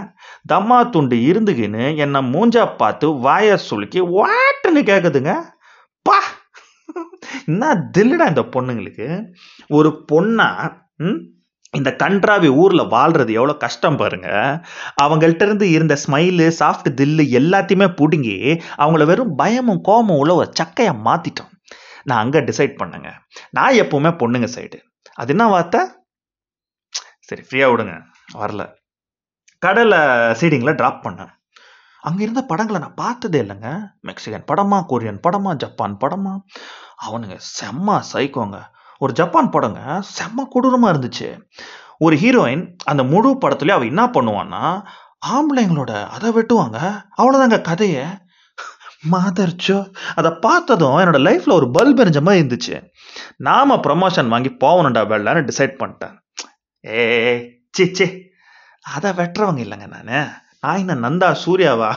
தம்மா 0.47 0.79
துண்டு 0.91 1.17
இருந்துக்கின்னு 1.31 1.97
என்னை 1.97 2.21
மூஞ்சா 2.35 2.65
பார்த்து 2.77 3.09
வாயை 3.21 3.57
சுளுக்கி 3.69 4.01
வாட்டுன்னு 4.17 4.83
கேட்குதுங்க 4.91 5.33
பா! 6.07 6.19
என்ன 7.47 7.65
தில்லுடா 7.97 8.27
இந்த 8.29 8.43
பொண்ணுங்களுக்கு? 8.55 9.07
ஒரு 9.71 9.91
பொண்ணா 10.13 10.49
இந்த 11.71 11.91
கன்றாவி 11.99 12.49
ஊரில் 12.49 12.91
வாழ்றது 12.95 13.33
எவ்வளோ 13.33 13.55
கஷ்டம் 13.55 13.97
பாருங்க. 13.97 14.29
அவங்கள்ட்ட 15.03 15.43
இருந்து 15.43 15.71
இருந்த 15.71 15.97
ஸ்மைலு 16.07 16.47
சாஃப்ட் 16.61 16.89
தில்லு 17.01 17.25
எல்லாத்தையுமே 17.41 17.89
பிடுங்கி 17.95 18.37
அவங்கள 18.77 19.07
வெறும் 19.07 19.35
பயமும் 19.35 19.81
கோபமும் 19.81 20.19
உள்ள 20.19 20.35
ஒரு 20.35 20.53
சக்கையை 20.61 20.95
மாத்திட்டோம். 21.09 21.51
நான் 22.05 22.19
அங்கே 22.19 22.41
டிசைட் 22.41 22.75
பண்ணேங்க. 22.81 23.11
நான் 23.51 23.75
எப்பவுமே 23.75 24.13
பொண்ணுங்க 24.23 24.49
சைடு 24.57 24.79
அது 25.15 25.29
என்ன 25.29 25.47
வார்த்தை? 25.47 25.81
சரி 27.21 27.43
ஃப்ரீயாக 27.43 27.73
விடுங்க. 27.73 27.95
வரல. 28.35 28.63
கடலை 29.59 29.99
சீடிங்கில் 30.41 30.79
ட்ராப் 30.81 31.05
பண்ணேன். 31.05 31.33
அங்கே 32.01 32.23
இருந்த 32.23 32.43
படங்களை 32.43 32.81
நான் 32.81 32.95
பார்த்ததே 32.95 33.43
இல்லைங்க. 33.43 33.71
மெக்சிகன் 34.03 34.49
படமா 34.51 34.79
கொரியன் 34.89 35.23
படமா 35.27 35.55
ஜப்பான் 35.55 35.97
படமா? 36.01 36.33
அவனுங்க 37.07 37.37
செம்ம 37.61 38.01
சைக்கோங்க 38.13 38.59
ஒரு 38.99 39.13
ஜப்பான் 39.13 39.51
படங்க 39.51 39.81
செம்ம 40.17 40.47
கொடூரமாக 40.51 40.93
இருந்துச்சு. 40.95 41.29
ஒரு 41.99 42.17
ஹீரோயின் 42.17 42.65
அந்த 42.85 43.03
முழு 43.03 43.31
படத்துலயும் 43.41 43.79
அவள் 43.79 43.87
என்ன 43.87 44.05
பண்ணுவான்னா 44.07 44.65
ஆம்பளைங்களோட 45.27 45.93
அதை 46.07 46.31
வெட்டுவாங்க. 46.31 46.79
அவ்வளோதாங்க 47.19 47.61
கதையை. 47.61 48.07
மாதர்ச்சோ 49.13 49.79
அதை 50.15 50.31
பார்த்ததும் 50.31 50.97
என்னோட 50.97 51.19
லைஃப்பில் 51.27 51.53
ஒரு 51.53 51.67
பல்ப் 51.75 52.01
எரிஞ்ச 52.05 52.21
மாதிரி 52.21 52.47
இருந்துச்சு. 52.47 52.77
நாம 53.37 53.77
ப்ரமோஷன் 53.77 54.29
வாங்கி 54.29 54.51
போகணுண்டா 54.61 55.03
வெள்ளான்னு 55.13 55.49
டிசைட் 55.51 55.79
பண்ணிட்டேன். 55.81 56.17
ஏ 56.87 57.03
சி 57.71 57.95
சி 57.95 58.07
அதை 58.95 59.11
வெட்டுறவங்க 59.11 59.61
இல்லைங்க 59.65 59.87
நான். 59.87 60.33
நான் 60.61 60.79
என்ன 60.79 60.95
நந்தா 60.95 61.29
சூர்யாவா? 61.45 61.91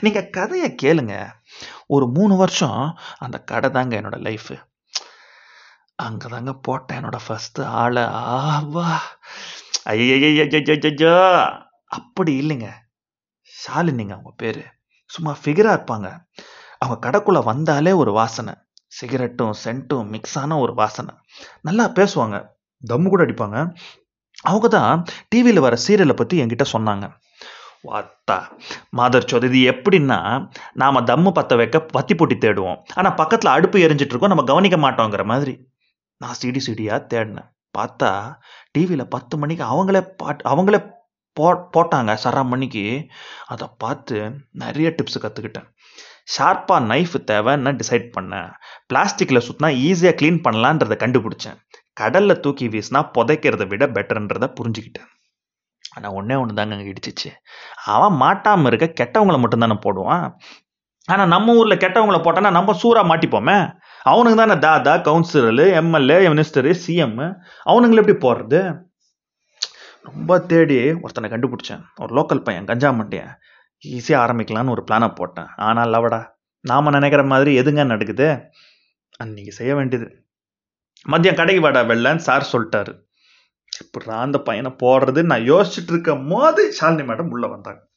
நீங்கள் 0.00 0.30
கதையை 0.30 0.74
கேளுங்க. 0.82 1.14
ஒரு 1.86 2.06
மூணு 2.08 2.36
வருஷம் 2.36 2.98
அந்த 3.18 3.38
கடை 3.38 3.70
தாங்க 3.70 4.00
என்னோட 4.00 4.18
லைஃபு 4.28 4.56
அங்கதாங்க 6.08 6.52
போட்டேன். 6.62 7.04
என்னோட 7.04 7.18
ஃபஸ்ட்டு 7.28 7.64
ஆளை. 7.64 8.02
ஆவா. 8.02 8.90
ஐயோ 9.82 11.12
அப்படி 11.86 12.40
இல்லைங்க. 12.40 12.68
ஷாலினிங்க 13.52 14.12
அவங்க 14.12 14.32
பேர். 14.36 14.64
சும்மா 15.06 15.36
ஃபிகராக 15.44 15.76
இருப்பாங்க. 15.78 16.24
அவங்க 16.78 17.10
கடைக்குள்ளே 17.10 17.44
வந்தாலே 17.44 17.92
ஒரு 17.92 18.12
வாசனை. 18.12 18.54
சிகரெட்டும் 19.00 19.54
சென்ட்டும் 19.64 20.12
மிக்ஸான 20.12 20.58
ஒரு 20.58 20.74
வாசனை. 20.74 21.14
நல்லா 21.60 21.88
பேசுவாங்க. 21.88 22.46
தம்மு 22.88 23.08
கூட 23.08 23.24
அடிப்பாங்க. 23.24 23.74
அவங்க 24.42 24.68
தான் 24.68 25.04
டிவியில் 25.28 25.60
வர 25.60 25.76
சீரியலை 25.88 26.12
பற்றி 26.12 26.42
என்கிட்ட 26.42 26.64
சொன்னாங்க. 26.72 27.12
வாத்தா. 27.84 28.38
மாதர் 28.90 29.24
சோது 29.24 29.52
இது 29.52 29.72
எப்படின்னா 29.72 30.48
நாம் 30.72 31.06
தம்மு 31.06 31.30
பற்ற 31.32 31.56
வைக்க 31.56 31.80
பத்தி 31.80 32.14
போட்டி 32.14 32.34
தேடுவோம். 32.34 32.82
ஆனால் 32.94 33.14
பக்கத்தில் 33.14 33.50
அடுப்பு 33.50 33.78
எரிஞ்சிட்ருக்கோம் 33.78 34.26
நம்ம 34.26 34.44
கவனிக்க 34.44 34.76
மாட்டோங்கிற 34.76 35.24
மாதிரி. 35.24 35.71
நான் 36.22 36.38
சிடி 36.40 36.60
சிடியாக 36.66 37.06
தேடினேன். 37.12 37.50
பார்த்தா 37.78 38.10
டிவியில் 38.76 39.12
பத்து 39.14 39.34
மணிக்கு 39.42 39.64
அவங்களே 39.72 40.02
பாட் 40.20 40.42
அவங்களே 40.52 40.80
போ 41.36 41.46
போட்டாங்க 41.74 42.12
சரா 42.24 42.42
மணிக்கு. 42.52 42.84
அதை 43.52 43.66
பார்த்து 43.82 44.16
நிறைய 44.62 44.88
டிப்ஸ் 44.96 45.22
கற்றுக்கிட்டேன் 45.24 45.68
ஷார்ப்பாக 46.34 46.80
நைஃப் 46.90 47.14
தேவைன்னு 47.30 47.70
டிசைட் 47.80 48.06
பண்ணேன். 48.16 48.50
பிளாஸ்டிக்கில் 48.90 49.44
சுற்றினா 49.46 49.70
ஈஸியாக 49.86 50.16
க்ளீன் 50.20 50.42
பண்ணலான்றதை 50.46 50.96
கண்டுபிடிச்சேன். 51.04 51.58
கடலில் 52.00 52.42
தூக்கி 52.44 52.66
வீசினா 52.74 53.00
புதைக்கிறத 53.16 53.64
விட 53.72 53.86
பெட்டர்ன்றதை 53.96 54.48
புரிஞ்சுக்கிட்டேன். 54.58 55.08
ஆனால் 55.94 56.14
ஒன்றே 56.18 56.36
ஒன்று 56.42 56.58
தாங்க 56.58 56.76
அங்கே 56.76 56.92
இடிச்சிச்சு. 56.92 57.30
அவன் 57.94 58.14
மாட்டாமல் 58.24 58.68
இருக்க 58.70 58.86
கெட்டவங்களை 59.00 59.38
மட்டும்தானே 59.42 59.76
போடுவான். 59.86 60.26
ஆனால் 61.08 61.32
நம்ம 61.34 61.54
ஊரில் 61.60 61.82
கெட்டவங்களை 61.84 62.20
போட்டோன்னா 62.26 62.52
நம்ம 62.58 62.74
சூறாக 62.82 63.10
மாட்டிப்போமே. 63.10 63.58
அவனுக்கு 64.02 64.38
தானே 64.38 64.58
தாதா 64.58 64.94
கவுன்சிலரு 65.08 65.72
எம்எல்ஏ 65.72 66.16
மினிஸ்டரு 66.26 66.74
சிஎம் 66.86 67.36
அவனுங்களை 67.64 68.00
எப்படி 68.02 68.16
போடுறது? 68.24 68.82
ரொம்ப 70.02 70.38
தேடி 70.40 70.92
ஒருத்தனை 70.92 71.30
கண்டுபிடிச்சேன். 71.30 71.82
ஒரு 72.00 72.20
லோக்கல் 72.20 72.44
பையன் 72.44 72.64
கஞ்சா 72.64 72.90
மண்டியன். 72.90 73.38
ஈஸியாக 73.86 74.22
ஆரம்பிக்கலான்னு 74.24 74.70
ஒரு 74.70 74.84
பிளானை 74.90 75.14
போட்டேன். 75.14 75.46
ஆனால் 75.56 75.92
லவடா 75.92 76.20
நாம் 76.60 76.90
நினைக்கிற 76.90 77.22
மாதிரி 77.22 77.60
எதுங்க 77.60 77.86
நடக்குது? 77.86 78.40
அன்னைக்கு 79.16 79.52
செய்ய 79.52 79.74
வேண்டியது. 79.74 80.26
மதியம் 81.08 81.34
கடைக்கு 81.34 81.62
வாடா 81.62 81.80
வெள்ளன்னு 81.80 82.16
சார் 82.16 82.50
சொல்லிட்டாரு. 82.52 82.92
இப்படா 83.82 84.16
அந்த 84.26 84.38
பையனை 84.38 84.74
போடுறது 84.82 85.22
நான் 85.22 85.48
யோசிச்சுட்டு 85.52 85.92
இருக்கும் 85.94 86.28
போது 86.28 86.74
ஷாலினி 86.80 87.04
மேடம் 87.10 87.28
உள்ளே 87.28 87.48
வந்தாங்க. 87.48 87.90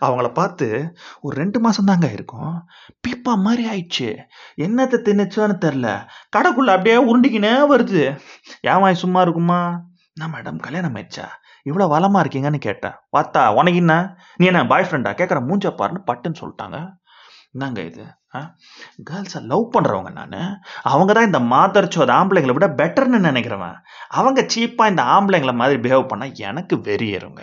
அவங்கள 0.00 0.32
பார்த்து 0.32 0.96
ஒரு 1.20 1.36
ரெண்டு 1.36 1.60
மாதம் 1.60 1.84
தாங்க 1.84 2.10
இருக்கும். 2.10 2.66
பீப்பா 3.08 3.34
மாதிரி 3.36 3.64
ஆயிடுச்சு. 3.68 4.16
என்னத்தை 4.56 4.96
தின்னுச்சோன்னு 5.06 5.56
தெரில. 5.64 6.06
கடைக்குள்ள 6.36 6.70
அப்படியே 6.70 6.96
உருண்டிக்கினே 6.96 7.76
வருது. 7.76 8.18
ஏமாய் 8.62 8.94
சும்மா 8.94 9.20
இருக்குமா? 9.20 9.80
நான் 10.14 10.32
மேடம் 10.32 10.56
கல்யாணம் 10.56 10.94
ஆயிடுச்சா? 10.94 11.24
இவ்வளோ 11.70 11.88
வளமாக 11.88 12.28
இருக்கீங்கன்னு 12.28 12.58
கேட்டேன் 12.58 12.92
பார்த்தா 13.16 13.48
உனக்கு 13.48 13.74
என்ன? 13.74 14.16
நீ 14.36 14.46
என்ன 14.46 14.66
பாய் 14.66 14.86
ஃப்ரெண்டா 14.90 15.12
கேட்குற 15.14 15.40
மூஞ்ச 15.48 15.70
பாருன்னு 15.70 16.02
பட்டுன்னு 16.06 16.34
சொல்லிட்டாங்க. 16.40 16.92
என்னங்க 17.52 17.82
இது? 17.82 18.04
ஆ? 18.34 18.54
கேர்ள்ஸை 19.10 19.42
லவ் 19.42 19.70
பண்ணுறவங்க 19.72 20.12
நான்? 20.12 20.62
அவங்க 20.82 21.12
தான் 21.12 21.24
இந்த 21.24 21.40
மாதர்ச்சோத 21.40 22.10
ஆம்பளைங்களை 22.10 22.52
விட 22.52 22.68
பெட்டர்னு 22.68 23.18
நினைக்கிறவன். 23.18 23.74
அவங்க 24.08 24.42
சீப்பாக 24.42 24.88
இந்த 24.88 25.02
ஆம்பளைங்களை 25.02 25.54
மாதிரி 25.54 25.80
பிஹேவ் 25.80 26.08
பண்ணால் 26.14 26.32
எனக்கு 26.32 26.76
வெறியேறுங்க. 26.76 27.40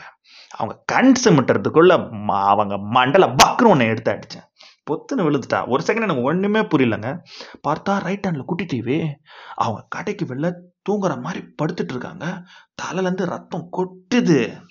அவங்க 0.57 0.83
கண் 0.85 1.13
சிமிட்டுறதுக்குள்ள 1.23 1.91
அவங்க 2.27 2.77
மண்டல 2.77 3.27
பக்குன்னு 3.43 3.67
ஒன்று 3.67 3.85
எடுத்து 3.85 4.11
அடித்தேன் 4.11 4.49
பொத்துன்னு 4.91 5.17
விழுந்துட்டா. 5.17 5.67
ஒரு 5.67 5.83
செகண்ட் 5.83 6.01
எனக்கு 6.01 6.21
ஒன்றுமே 6.21 6.59
புரியலங்க. 6.59 7.19
பார்த்தா 7.67 7.99
ரைட் 7.99 8.25
ஹேண்டில் 8.27 8.45
குட்டி 8.45 8.65
டிவி 8.65 9.15
அவங்க 9.55 9.85
கடைக்கு 9.89 10.25
வெளில 10.25 10.53
தூங்குற 10.89 11.21
மாதிரி 11.21 11.45
படுத்துட்டு 11.61 11.89
இருக்காங்க. 11.89 12.43
தலையிலேருந்து 12.81 13.25
ரத்தம் 13.25 13.69
கொட்டுது. 13.77 14.61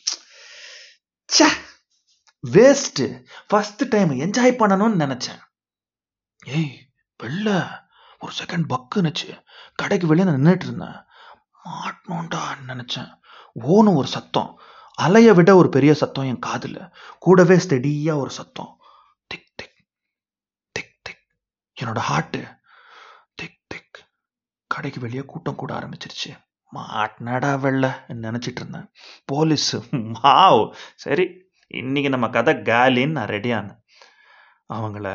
ச்சே! 1.29 1.49
வேஸ்ட்டு 2.51 3.25
ஃபர்ஸ்ட் 3.49 3.89
டைம் 3.89 4.11
என்ஜாய் 4.11 4.61
பண்ணணும்னு 4.61 5.05
நினச்சேன். 5.05 5.41
ஏய் 6.47 6.89
வெளில 7.23 7.69
ஒரு 8.21 8.33
செகண்ட் 8.45 8.65
பக்குனுச்சு. 8.69 9.45
கடைக்கு 9.75 10.07
வெளியே 10.07 10.31
நான் 10.31 10.43
நின்றுட்டு 10.43 10.65
இருந்தேன். 10.65 10.99
மாட்டணும்டா 11.65 12.41
நினச்சேன். 12.67 13.11
ஓனும் 13.55 13.95
ஒரு 13.95 14.07
சத்தம். 14.07 14.61
அலைய 15.05 15.33
விட 15.39 15.51
ஒரு 15.61 15.69
பெரிய 15.77 15.93
சத்தம் 16.01 16.29
என் 16.31 16.45
காதுல. 16.47 16.79
கூடவே 17.19 17.57
ஸ்டெடியா 17.65 18.15
ஒரு 18.23 18.31
சத்தம். 18.39 18.73
திக் 19.31 19.51
டிக் 19.59 19.79
திக் 20.77 20.95
டிக் 21.03 21.25
என்னோட 21.81 22.01
ஹார்ட்டு 22.11 22.43
திக் 23.35 23.61
டிக் 23.67 23.99
கடைக்கு 24.67 25.01
வெளியே 25.01 25.23
கூட்டம் 25.33 25.61
கூட 25.61 25.73
ஆரம்பிச்சிருச்சு. 25.79 26.33
மாட்டினடா 26.75 27.53
வெள்ள 27.61 27.85
நினைச்சிட்டு 28.25 28.61
இருந்தேன். 28.61 28.89
போலீஸ் 29.25 29.71
மாவ் 30.23 30.63
சரி 31.05 31.27
இன்னைக்கு 31.81 32.11
நம்ம 32.11 32.29
கதை 32.29 32.55
காலின்னு 32.55 33.17
நான் 33.17 33.33
ரெடியானேன் 33.37 33.79
அவங்கள 34.75 35.09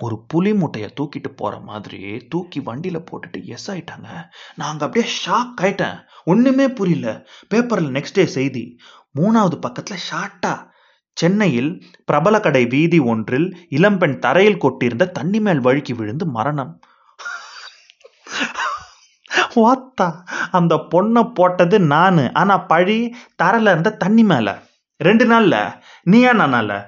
ஒரு 0.00 0.24
புலி 0.28 0.54
மூட்டையை 0.54 0.92
தூக்கிட்டு 1.00 1.28
போற 1.36 1.58
மாதிரி 1.58 2.26
தூக்கி 2.28 2.60
வண்டியில 2.60 3.04
போட்டுட்டு 3.10 3.44
எஸ் 3.44 3.70
ஆயிட்டாங்க. 3.70 4.06
நான் 4.54 4.70
அங்க 4.70 4.84
அப்படியே 4.84 5.12
ஷாக் 5.26 5.60
ஆயிட்டேன். 5.60 6.00
ஒண்ணுமே 6.24 6.68
புரியல. 6.68 7.26
பேப்பர்ல 7.54 7.88
நெக்ஸ்ட் 7.88 8.14
டே 8.14 8.26
செய்தி. 8.26 8.78
மூணாவது 9.18 9.60
பக்கத்துல 9.66 9.96
ஷார்ட்டா 10.10 10.72
சென்னையில் 11.12 11.86
பிரபல 12.04 12.40
கடை 12.40 12.66
வீதி 12.66 12.98
ஒன்றில் 12.98 13.66
இளம்பெண் 13.68 14.18
தரையில் 14.18 14.62
கொட்டியிருந்த 14.62 15.10
தண்ணி 15.10 15.40
மேல் 15.40 15.60
வழுக்கி 15.60 15.94
விழுந்து 15.94 16.26
மரணம். 16.26 16.80
வாத்தா 19.54 20.14
அந்த 20.50 20.86
பொண்ணை 20.90 21.32
போட்டது 21.32 21.80
நானு. 21.80 22.30
ஆனா 22.34 22.58
பழி 22.58 23.16
தரையில 23.42 23.60
இருந்த 23.60 23.92
தண்ணி 23.92 24.22
மேல. 24.22 24.62
ரெண்டு 24.96 25.24
நாள்ல. 25.24 25.82
நீயா 26.02 26.32
நானால? 26.32 26.84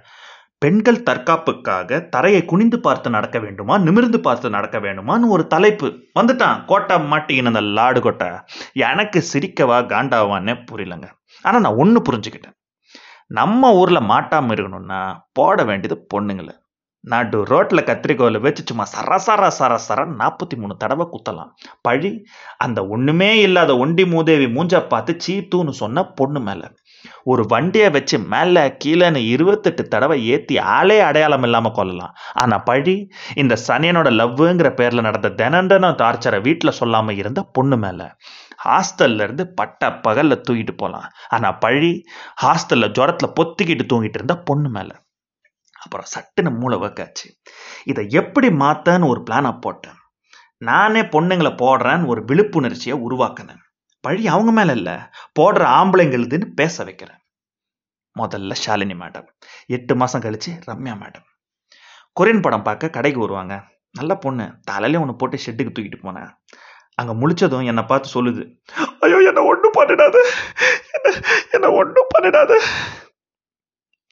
பெண்கள் 0.58 1.02
தற்காப்புக்காக 1.02 2.08
தரையை 2.08 2.44
குனிந்து 2.44 2.80
பார்த்து 2.80 3.10
நடக்க 3.10 3.38
வேண்டுமா? 3.38 3.78
நிமிர்ந்து 3.78 4.20
பார்த்து 4.20 4.50
நடக்க 4.50 4.78
வேண்டுமான்னு 4.78 5.28
ஒரு 5.28 5.46
தலைப்பு. 5.46 5.88
வந்துட்டான். 6.20 6.64
கோட்டா 6.64 6.96
மாட்டிக்கின 6.98 7.44
அந்த 7.44 7.60
லாடு 7.60 8.00
கோட்டை. 8.00 8.28
எனக்கு 8.72 9.24
சிரிக்கவா 9.32 9.78
காண்டாவான்னே 9.92 10.54
புரியலங்க. 10.72 11.08
ஆனால் 11.42 11.60
நான் 11.60 11.74
ஒன்று 11.74 12.02
புரிஞ்சுக்கிட்டேன். 12.02 12.56
நம்ம 13.26 13.72
ஊரில் 13.72 14.08
மாட்டாமல் 14.12 14.56
இருக்கணும்னா 14.56 15.00
போட 15.32 15.64
வேண்டியது 15.64 16.06
பொண்ணுங்களை. 16.14 16.54
நடு 17.00 17.44
ரோட்டில் 17.44 17.86
கத்திரிக்கோலை 17.88 18.40
வச்சு 18.40 18.62
சும்மா 18.66 18.84
சர 18.92 19.18
சர 19.26 19.50
சர 19.58 19.74
சர 19.88 20.00
நாற்பத்தி 20.20 20.56
மூணு 20.56 20.76
தடவை 20.76 21.06
குத்தலாம். 21.10 21.50
பழி 21.80 22.24
அந்த 22.56 22.86
ஒன்றுமே 22.86 23.40
இல்லாத 23.40 23.76
ஒண்டி 23.76 24.06
மூதேவி 24.06 24.46
மூஞ்சா 24.46 24.88
பார்த்து 24.88 25.16
சீத்தூன்னு 25.26 25.74
சொன்ன 25.82 26.04
பொண்ணு 26.04 26.40
மேலே. 26.40 26.68
ஒரு 27.24 27.44
வண்டியை 27.46 27.90
வச்சு 27.90 28.18
மேல 28.18 28.76
கீழேன்னு 28.84 29.26
இருபத்தெட்டு 29.26 29.88
தடவை 29.88 30.26
ஏத்தி 30.26 30.58
ஆளே 30.58 31.00
அடையாளம் 31.00 31.42
இல்லாம 31.42 31.70
கொல்லலாம். 31.70 32.14
ஆனா 32.32 32.58
பழி 32.58 33.08
இந்த 33.34 33.56
சனியனோட 33.66 34.10
லவ்வுங்கிற 34.10 34.74
பேரில் 34.74 35.00
நடந்த 35.00 35.28
தினண்டனம் 35.28 35.96
டார்ச்சரை 35.96 36.40
வீட்டுல 36.40 36.72
சொல்லாம 36.80 37.10
இருந்த 37.10 37.48
பொண்ணு 37.52 37.76
மேல. 37.76 38.16
ஹாஸ்டல்ல 38.64 39.22
இருந்து 39.22 39.54
பட்ட 39.54 39.88
பகல்ல 39.88 40.42
தூக்கிட்டு 40.50 40.70
போலாம். 40.76 41.10
ஆனா 41.28 41.52
பழி 41.52 42.04
ஹாஸ்டல்ல 42.42 42.88
ஜுரத்துல 42.88 43.32
பொத்திக்கிட்டு 43.40 43.86
தூங்கிட்டு 43.92 44.14
இருந்த 44.14 44.36
பொண்ணு 44.36 44.68
மேல. 44.68 45.02
அப்புறம் 45.82 46.06
சட்டுன்னு 46.14 46.58
மூளை 46.58 46.78
வைக்காச்சு. 46.78 47.42
இதை 47.84 48.06
எப்படி 48.08 48.48
மாற்றன்னு 48.48 49.08
ஒரு 49.08 49.24
பிளானை 49.30 49.58
போட்டேன். 49.60 49.94
நானே 50.58 51.00
பொண்ணுங்களை 51.00 51.52
போடுறேன்னு 51.54 52.06
ஒரு 52.06 52.24
விழிப்புணர்ச்சியை 52.24 52.98
உருவாக்கினேன். 53.08 53.64
பழி 54.06 54.24
அவங்க 54.34 54.52
மேல 54.58 54.76
இல்ல. 54.80 54.90
போடுற 55.38 55.62
ஆம்பளைங்களுதுன்னு 55.78 56.48
பேச 56.60 56.84
வைக்கிறேன். 56.84 57.20
முதல்ல 58.16 58.54
ஷாலினி 58.64 58.94
மேடம் 59.00 59.26
எட்டு 59.76 59.94
மாசம் 59.96 60.22
கழிச்சு 60.26 60.50
ரம்யா 60.68 60.94
மேடம் 61.00 61.26
கொரியன் 62.16 62.44
படம் 62.44 62.64
பார்க்க 62.66 62.94
கடைக்கு 62.96 63.20
வருவாங்க. 63.20 63.54
நல்ல 63.94 64.12
பொண்ணு. 64.14 64.44
தலையிலே 64.64 65.00
ஒன்று 65.02 65.14
போட்டு 65.16 65.36
ஷெட்டுக்கு 65.44 65.74
தூக்கிட்டு 65.76 65.98
போனேன். 66.02 66.30
அங்க 66.94 67.12
முழிச்சதும் 67.14 67.68
என்னை 67.70 67.82
பார்த்து 67.82 68.08
சொல்லுது 68.14 68.42
ஐயோ 69.00 69.18
என்ன 69.30 69.40
ஒன்றும் 69.42 69.76
பண்ணிடாது. 69.78 70.20
என்ன 71.50 71.66
ஒன்றும் 71.80 72.12
பண்ணிடாது. 72.14 72.56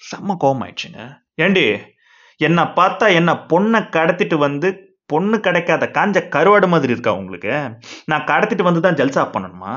செம்ம 0.02 0.36
கோபம் 0.42 0.62
ஆயிடுச்சுங்க 0.64 1.00
ஏண்டி 1.44 1.64
என்னை 2.40 2.64
பார்த்தா 2.78 3.06
என்ன 3.14 3.30
பொண்ணை 3.52 3.80
கடத்திட்டு 3.96 4.38
வந்து 4.38 4.83
பொண்ணு 5.06 5.40
கிடைக்காத 5.40 5.84
காஞ்ச 5.96 6.18
கருவாடு 6.34 6.66
மாதிரி 6.72 6.92
இருக்கா 6.92 7.12
உங்களுக்கு? 7.14 7.54
நான் 8.04 8.26
கடத்திட்டு 8.30 8.62
வந்து 8.62 8.80
தான் 8.80 8.98
ஜல்சா 9.00 9.22
பண்ணணுமா? 9.34 9.74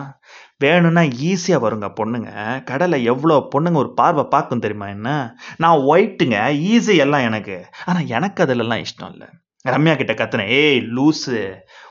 வேணும்னா 0.63 1.01
ஈஸியாக 1.29 1.63
வருங்க 1.65 1.87
பொண்ணுங்க. 1.99 2.29
கடலை 2.69 3.03
எவ்வளோ 3.03 3.47
பொண்ணுங்க 3.55 3.77
ஒரு 3.83 3.93
பார்வை 3.93 4.23
பார்க்கும் 4.23 4.63
தெரியுமா 4.65 4.87
என்ன? 4.87 5.35
நான் 5.57 5.83
ஒயிட்டுங்க 5.91 6.37
ஈஸி 6.71 6.95
எல்லாம் 7.05 7.21
எனக்கு. 7.21 7.57
ஆனால் 7.85 8.07
எனக்கு 8.07 8.45
அதிலெல்லாம் 8.45 8.83
இஷ்டம் 8.85 9.11
இல்லை. 9.11 9.29
ரம்யா 9.65 9.93
கிட்ட 9.97 10.13
கத்துனேன் 10.13 10.51
ஏய் 10.59 10.81
லூஸு 10.97 11.37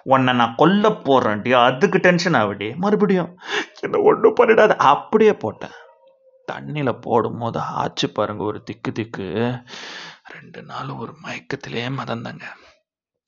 உன்னை 0.03 0.33
நான் 0.35 0.55
கொல்ல 0.57 0.89
போறேன்டி. 1.09 1.51
அதுக்கு 1.51 1.99
டென்ஷன் 1.99 2.39
ஆகுடி. 2.41 2.69
மறுபடியும் 2.77 3.33
என்ன 3.81 4.01
ஒன்றும் 4.11 4.39
பண்ணிடாது. 4.41 4.77
அப்படியே 4.93 5.33
போட்டேன். 5.33 5.77
தண்ணியில் 6.53 7.01
போடும்போது 7.07 7.59
ஆச்சு 7.59 8.09
பாருங்க 8.11 8.43
ஒரு 8.45 8.63
திக்கு 8.63 8.93
திக்கு. 8.93 9.27
ரெண்டு 10.35 10.63
நாள் 10.63 10.89
ஒரு 11.03 11.13
மயக்கத்திலே 11.25 11.85
மதந்தாங்க. 11.99 12.47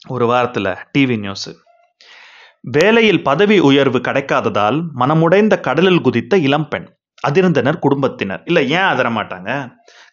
ஒரு 0.02 0.26
வாரத்தில் 0.26 0.70
டிவி 0.92 1.16
நியூஸு 1.22 1.52
வேலையில் 2.76 3.22
பதவி 3.22 3.56
உயர்வு 3.68 3.98
கிடைக்காததால் 3.98 4.78
மனமுடைந்த 5.00 5.54
கடலில் 5.60 6.00
குதித்த 6.00 6.36
இளம்பெண் 6.36 6.86
அதிர்ந்தனர் 7.28 7.78
குடும்பத்தினர். 7.84 8.42
இல்லை 8.44 8.62
ஏன் 8.70 8.88
அதிர 8.90 9.08
மாட்டாங்க 9.10 9.50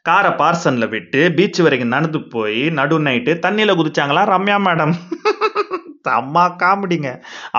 காரை 0.01 0.31
பார்சனில் 0.31 0.89
விட்டு 0.89 1.19
பீச் 1.37 1.59
வரைக்கும் 1.65 1.93
நடந்து 1.95 2.19
போய் 2.33 2.61
நடு 2.69 2.95
நைட்டு 2.99 3.33
தண்ணியில் 3.45 3.77
குதிச்சாங்களா? 3.79 4.23
ரம்யா 4.33 4.57
மேடம் 4.67 4.93
அம்மா 6.19 6.45
காமெடிங்க 6.61 7.09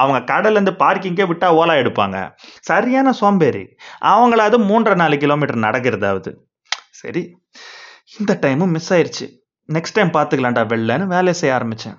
அவங்க 0.01 0.19
கடல்ல 0.33 0.73
பார்க்கிங்கே 0.83 1.25
விட்டா 1.31 1.49
ஓலா 1.61 1.75
எடுப்பாங்க. 1.83 2.19
சரியான 2.61 3.13
சோம்பேறி. 3.21 3.65
அவங்களாவது 4.13 4.59
மூன்றரை 4.69 4.97
நாலு 5.03 5.17
கிலோமீட்டர் 5.17 5.65
நடக்கிறதாவது. 5.67 6.33
சரி 7.01 7.23
இந்த 8.19 8.35
டைமும் 8.43 8.75
மிஸ் 8.77 8.93
ஆயிடுச்சு 8.95 9.27
நெக்ஸ்ட் 9.69 9.97
டைம் 9.99 10.17
பார்த்துக்கலாம்டா 10.17 10.65
வெளிலன்னு 10.73 11.07
வேலையை 11.15 11.37
செய்ய 11.41 11.55
ஆரம்பித்தேன் 11.55 11.97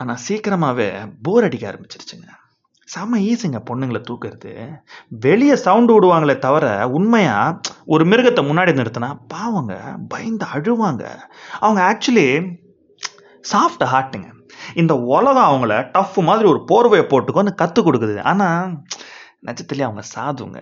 ஆனால் 0.00 0.20
சீக்கிரமாகவே 0.26 0.88
போர் 1.24 1.46
அடிக்க 1.46 1.64
ஆரம்பிச்சிருச்சுங்க. 1.70 2.28
செம்ம 2.94 3.18
ஈஸிங்க 3.30 3.58
பொண்ணுங்களை 3.68 4.00
தூக்குறது. 4.08 4.52
வெளியே 5.24 5.56
சவுண்டு 5.64 5.92
விடுவாங்களே 5.96 6.38
தவிர 6.38 6.66
உண்மையாக 6.96 7.74
ஒரு 7.84 8.04
மிருகத்தை 8.04 8.42
முன்னாடி 8.48 8.72
நிறுத்தினா 8.78 9.10
பாவங்க 9.34 9.74
பயந்து 10.08 10.46
அழுவாங்க. 10.54 11.04
அவங்க 11.60 11.80
ஆக்சுவலி 11.90 12.28
சாஃப்ட் 13.52 13.84
ஹார்ட்டுங்க 13.92 14.28
இந்த 14.80 14.94
உலகம் 14.94 15.50
அவங்கள 15.50 15.74
டஃப் 15.92 16.18
மாதிரி 16.30 16.48
ஒரு 16.52 16.60
போர்வையை 16.70 17.04
போட்டுக்கோன்னு 17.12 17.52
கற்றுக் 17.62 17.86
கொடுக்குது. 17.88 18.16
ஆனால் 18.32 18.74
நச்சத்துலேயே 19.46 19.88
அவங்க 19.88 20.02
சாதுங்க. 20.14 20.60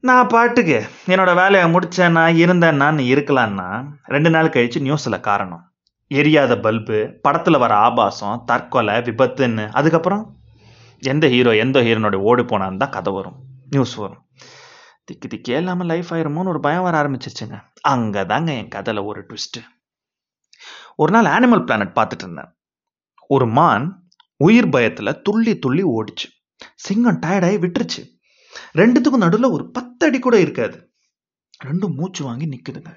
நான் 0.00 0.26
பாட்டுக்கு 0.26 0.78
என்னோட 1.06 1.34
வேலையை 1.34 1.66
முடித்தேன்னா 1.74 2.24
இருந்தேன்னான்னு 2.44 3.04
இருக்கலான்னா 3.14 3.68
ரெண்டு 4.14 4.30
நாள் 4.30 4.54
கழிச்சு 4.56 4.80
நியூஸில் 4.86 5.26
காரணம். 5.28 5.62
எரியாத 6.06 6.60
பல்பு 6.60 7.18
படத்தில் 7.22 7.58
வர 7.58 7.74
ஆபாசம் 7.74 8.42
தற்கொலை 8.46 8.94
விபத்துன்னு 8.94 9.70
அதுக்கப்புறம் 9.70 10.24
எந்த 11.02 11.28
ஹீரோ 11.28 11.56
எந்த 11.56 11.80
ஹீரோனோட 11.80 12.14
ஓடி 12.14 12.42
போனான்னு 12.42 12.76
தான் 12.76 12.94
கதை 12.96 13.12
வரும். 13.12 13.38
நியூஸ் 13.70 13.94
வரும். 13.94 14.22
திக்கு 15.04 15.28
திக்கே 15.28 15.56
இல்லாமல் 15.56 15.86
லைஃப் 15.86 16.10
ஆயிருமோன்னு 16.10 16.52
ஒரு 16.52 16.60
பயம் 16.60 16.82
வர 16.82 17.02
ஆரம்பிச்சிருச்சுங்க. 17.02 17.56
அங்கே 17.80 18.26
தாங்க 18.26 18.52
என் 18.52 18.68
கதையில் 18.68 19.02
ஒரு 19.02 19.26
ட்விஸ்ட்டு 19.28 19.62
ஒரு 20.96 21.12
நாள் 21.12 21.28
ஆனிமல் 21.34 21.64
பிளானட் 21.64 21.96
பார்த்துட்டு 21.96 22.24
இருந்தேன். 22.24 22.50
ஒரு 23.26 23.46
மான் 23.46 23.86
உயிர் 24.36 24.68
பயத்தில் 24.68 25.20
துள்ளி 25.22 25.58
துள்ளி 25.58 25.84
ஓடிச்சு. 25.84 26.26
சிங்கம் 26.74 27.20
டயர்டாகி 27.20 27.58
விட்டுருச்சு. 27.64 28.02
ரெண்டுத்துக்கும் 28.74 29.24
நடுவில் 29.24 29.54
ஒரு 29.56 29.70
பத்து 29.70 30.06
அடி 30.06 30.18
கூட 30.18 30.40
இருக்காது. 30.40 30.92
ரெண்டும் 31.64 31.94
மூச்சு 31.94 32.24
வாங்கி 32.24 32.46
நிற்குதுங்க 32.46 32.92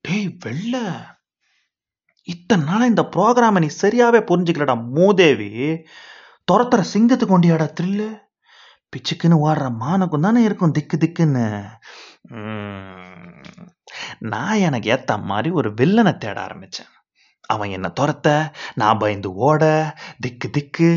டேய் 0.00 0.36
வெள்ளை. 0.38 0.84
இத்தனை 2.28 2.64
நாளாக 2.66 2.86
இந்த 2.86 3.02
ப்ரோக்ராமை 3.16 3.60
நீ 3.62 3.68
சரியாகவே 3.82 4.20
புரிஞ்சுக்கலடா 4.30 4.74
மூதேவி. 4.96 5.48
துரத்துற 6.52 6.80
சிங்கத்துக்கு 6.92 7.34
ஒண்டியாடா 7.36 7.66
த்ரில்லு 7.80 8.08
பிச்சுக்குன்னு 8.92 9.36
ஓடுற 9.46 9.66
மானுக்கும் 9.82 10.24
தானே 10.26 10.42
இருக்கும் 10.42 10.74
திக்கு 10.76 10.96
திக்குன்னு. 11.02 11.46
நான் 14.18 14.62
எனக்கு 14.66 14.90
ஏற்ற 14.90 15.16
மாதிரி 15.30 15.50
ஒரு 15.60 15.70
வில்லனை 15.80 16.12
தேட 16.16 16.36
ஆரம்பித்தேன் 16.42 16.90
அவன் 17.54 17.70
என்னை 17.70 17.90
துரத்த 18.00 18.28
நான் 18.74 18.98
பயந்து 18.98 19.30
ஓட 19.48 19.62
திக்கு 20.20 20.50
திக்கு. 20.50 20.90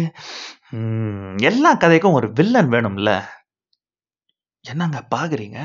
எல்லா 1.50 1.72
கதைக்கும் 1.76 2.18
ஒரு 2.20 2.28
வில்லன் 2.34 2.70
வேணும்ல. 2.70 3.10
என்னங்க 4.62 5.00
பார்க்குறீங்க 5.16 5.60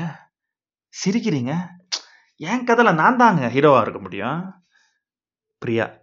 சிரிக்கிறீங்க? 0.93 1.53
என் 2.35 2.63
கதையில் 2.63 2.99
நான் 3.01 3.21
தாங்க 3.21 3.47
ஹீரோவாக 3.47 3.81
இருக்க 3.81 4.01
முடியும்? 4.01 4.39
பிரியா 5.61 5.93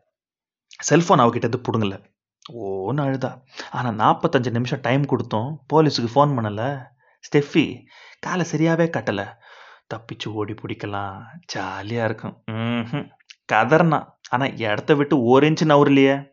செல்ஃபோன் 0.91 1.21
அவகிட்ட 1.23 1.37
இருந்து 1.37 2.03
ஓன்னு 2.53 3.05
அழுதா. 3.05 3.43
ஆனால் 3.71 3.97
நாற்பத்தஞ்சு 3.97 4.51
நிமிஷம் 4.51 4.81
டைம் 4.81 5.03
கொடுத்தோம் 5.03 5.57
போலீஸுக்கு 5.73 6.09
ஃபோன் 6.15 6.33
பண்ணலை. 6.37 6.83
ஸ்டெஃபி 7.21 7.85
காலை 8.21 8.47
சரியாகவே 8.53 8.87
கட்டலை. 8.89 9.35
தப்பிச்சு 9.95 10.29
ஓடி 10.29 10.55
பிடிக்கலாம். 10.55 11.23
ஜாலியாக 11.47 12.05
இருக்கும். 12.05 12.43
ம்ஹும். 12.51 13.09
கதர்னா. 13.53 14.07
ஆனால் 14.29 14.57
இடத்த 14.57 14.95
விட்டு 14.95 15.23
ஒரு 15.25 15.51
இன்ச்சு 15.51 15.65
நவரலையே 15.65 16.31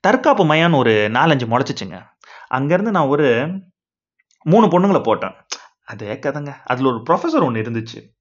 தற்காப்பு 0.00 0.44
மையான்னு 0.44 0.76
ஒரு 0.76 1.10
நாலஞ்சு 1.12 1.50
முளைச்சிச்சுங்க. 1.50 2.04
அங்கேருந்து 2.54 2.90
நான் 2.90 3.06
ஒரு 3.06 3.48
மூணு 4.42 4.66
பொண்ணுங்களை 4.66 5.02
போட்டேன். 5.02 5.34
அதே 5.84 6.12
கதைங்க. 6.14 6.54
அதில் 6.64 6.84
ஒரு 6.84 7.02
ப்ரொஃபஸர் 7.10 7.44
ஒன்று 7.44 7.62
இருந்துச்சு. 7.62 8.16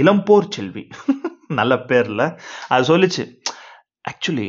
இளம்போர் 0.00 0.50
செல்வி. 0.50 0.88
நல்ல 1.48 1.78
பேரில். 1.78 2.38
அது 2.68 2.98
சொல்லிச்சு 2.98 3.37
ஆக்சுவலி 4.10 4.48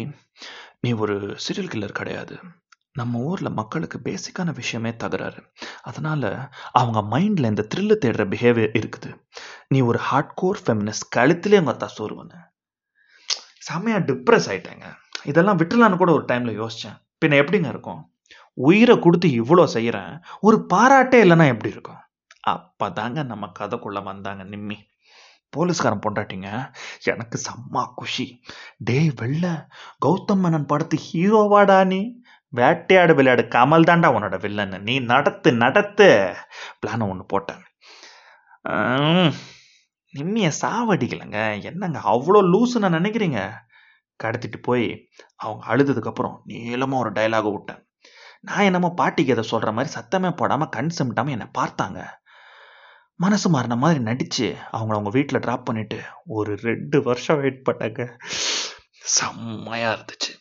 நீ 0.80 0.92
ஒரு 0.94 1.16
சீரியல் 1.20 1.72
கில்லர் 1.74 2.00
கிடையாது. 2.00 2.40
நம்ம 2.94 3.20
ஊர்ல 3.20 3.50
மக்களுக்கு 3.50 3.98
பேசிக்கான 4.04 4.54
விஷயமே 4.54 4.96
தகராறு. 4.96 5.42
அதனால 5.82 6.50
அவங்க 6.72 7.02
மைண்ட்ல 7.18 7.50
இந்த 7.52 7.68
த்ரில்லு 7.76 7.96
தேடுற 8.06 8.24
பிஹேவியர் 8.34 8.78
இருக்குது. 8.82 9.12
நீ 9.68 9.82
ஒரு 9.82 10.00
ஹார்ட் 10.00 10.34
கோர் 10.36 10.60
ஃபெமினிஸ்ட் 10.66 11.12
கழுத்துலேயே 11.16 11.60
உங்க 11.60 11.74
அத்தா 11.74 11.88
சோறுவனு 11.98 12.40
செம்மையா 13.60 13.98
டிப்ரெஸ் 13.98 14.48
ஆயிட்டேங்க. 14.52 14.86
இதெல்லாம் 15.24 15.58
விட்டுலான்னு 15.58 15.98
கூட 15.98 16.12
ஒரு 16.12 16.26
டைம்ல 16.26 16.54
யோசிச்சேன். 16.62 16.98
பின்ன 17.26 17.38
எப்படிங்க 17.42 17.68
இருக்கும்? 17.68 18.14
உயிரை 18.54 19.00
கொடுத்து 19.00 19.28
இவ்வளோ 19.30 19.66
செய்யறேன். 19.74 20.24
ஒரு 20.40 20.66
பாராட்டே 20.74 21.20
இல்லைன்னா 21.24 21.48
எப்படி 21.48 21.72
இருக்கும்? 21.72 22.02
அப்பதாங்க 22.48 23.26
நம்ம 23.26 23.52
கதைக்குள்ள 23.60 24.04
வந்தாங்க 24.04 24.44
நிம்மி. 24.44 24.78
போலீஸ்காரன் 25.50 26.04
பொண்டாட்டிங்க. 26.06 26.50
எனக்கு 27.04 27.38
செம்ம 27.46 27.86
குஷி. 27.96 28.28
டேய் 28.78 29.12
வெள்ள. 29.16 29.46
கௌதம் 30.06 30.42
மேனன் 30.44 30.70
படத்து 30.72 30.98
ஹீரோவாடா 31.08 31.80
நீ. 31.86 32.02
வேட்டையாடு 32.54 33.14
விளையாடு. 33.16 33.44
கமல் 33.56 33.88
தாண்டா 33.90 34.10
உன்னோட 34.16 34.38
வில்லன்னு 34.46 34.78
நீ 34.82 35.00
நடத்து 35.00 35.50
நடத்து. 35.54 36.10
பிளான 36.82 37.08
ஒன்று 37.10 37.26
போட்டேன். 37.26 37.64
ஆம், 38.62 39.34
நிம்மிய 40.14 40.48
சாவடிக்கலைங்க. 40.62 41.62
என்னங்க 41.62 42.00
அவ்வளோ 42.14 42.40
லூசுன்னு 42.54 42.96
நினைக்கிறீங்க? 42.98 43.42
கடத்திட்டு 44.20 44.60
போய் 44.62 44.88
அவங்க 45.36 45.64
அழுததுக்கப்புறம் 45.74 46.36
நீளமாக 46.44 47.02
ஒரு 47.04 47.12
டைலாக 47.12 47.52
விட்டேன். 47.52 47.82
நான் 48.42 48.68
என்னமோ 48.70 48.90
பாட்டிக்கு 48.98 49.32
எதை 49.32 49.44
சொல்கிற 49.44 49.72
மாதிரி 49.72 49.94
சத்தமே 49.98 50.30
போடாமல் 50.36 50.70
கண் 50.70 50.92
சிமிட்டாமல் 50.98 51.36
என்னை 51.36 51.48
பார்த்தாங்க. 51.58 52.00
மனசு 53.24 53.50
மாறின 53.50 53.76
மாதிரி 53.76 54.00
நடித்து 54.00 54.56
அவங்கள 54.72 54.96
அவங்க 54.98 55.10
வீட்டில் 55.10 55.40
ட்ராப் 55.40 55.64
பண்ணிவிட்டு 55.70 56.04
ஒரு 56.26 56.56
ரெண்டு 56.56 57.02
வருஷம் 57.04 57.40
வெயிட் 57.40 57.68
பண்ணாங்க. 57.70 58.20
செம்மையாக 59.16 59.96
இருந்துச்சு. 59.96 60.32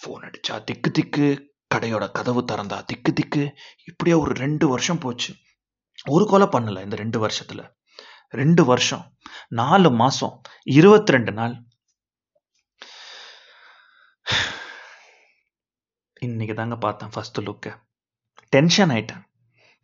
ஃபோன் 0.00 0.28
அடித்தா 0.28 0.64
திக்கு 0.64 0.90
திக்கு 0.90 1.54
கடையோட 1.74 2.10
கதவு 2.10 2.42
திறந்தா 2.42 2.84
திக்கு 2.84 3.12
திக்கு 3.12 3.54
இப்படியே 3.84 4.16
ஒரு 4.16 4.34
ரெண்டு 4.34 4.68
வருஷம் 4.68 4.98
போச்சு. 4.98 5.34
ஒரு 6.08 6.26
கொலை 6.26 6.46
பண்ணலை 6.46 6.82
இந்த 6.82 6.96
ரெண்டு 6.96 7.18
வருஷத்தில். 7.18 7.64
ரெண்டு 8.28 8.64
வருஷம் 8.64 9.04
நாலு 9.48 9.90
மாதம் 9.90 10.40
இருபத்தி 10.64 11.12
ரெண்டு 11.12 11.32
நாள். 11.32 11.64
இன்னைக்கு 16.20 16.54
தாங்க 16.54 16.76
பார்த்தேன் 16.76 17.08
ஃபஸ்ட்டு 17.08 17.44
லுக்கை 17.48 17.74
டென்ஷன் 18.48 18.90
ஆயிட்டேன். 18.90 19.22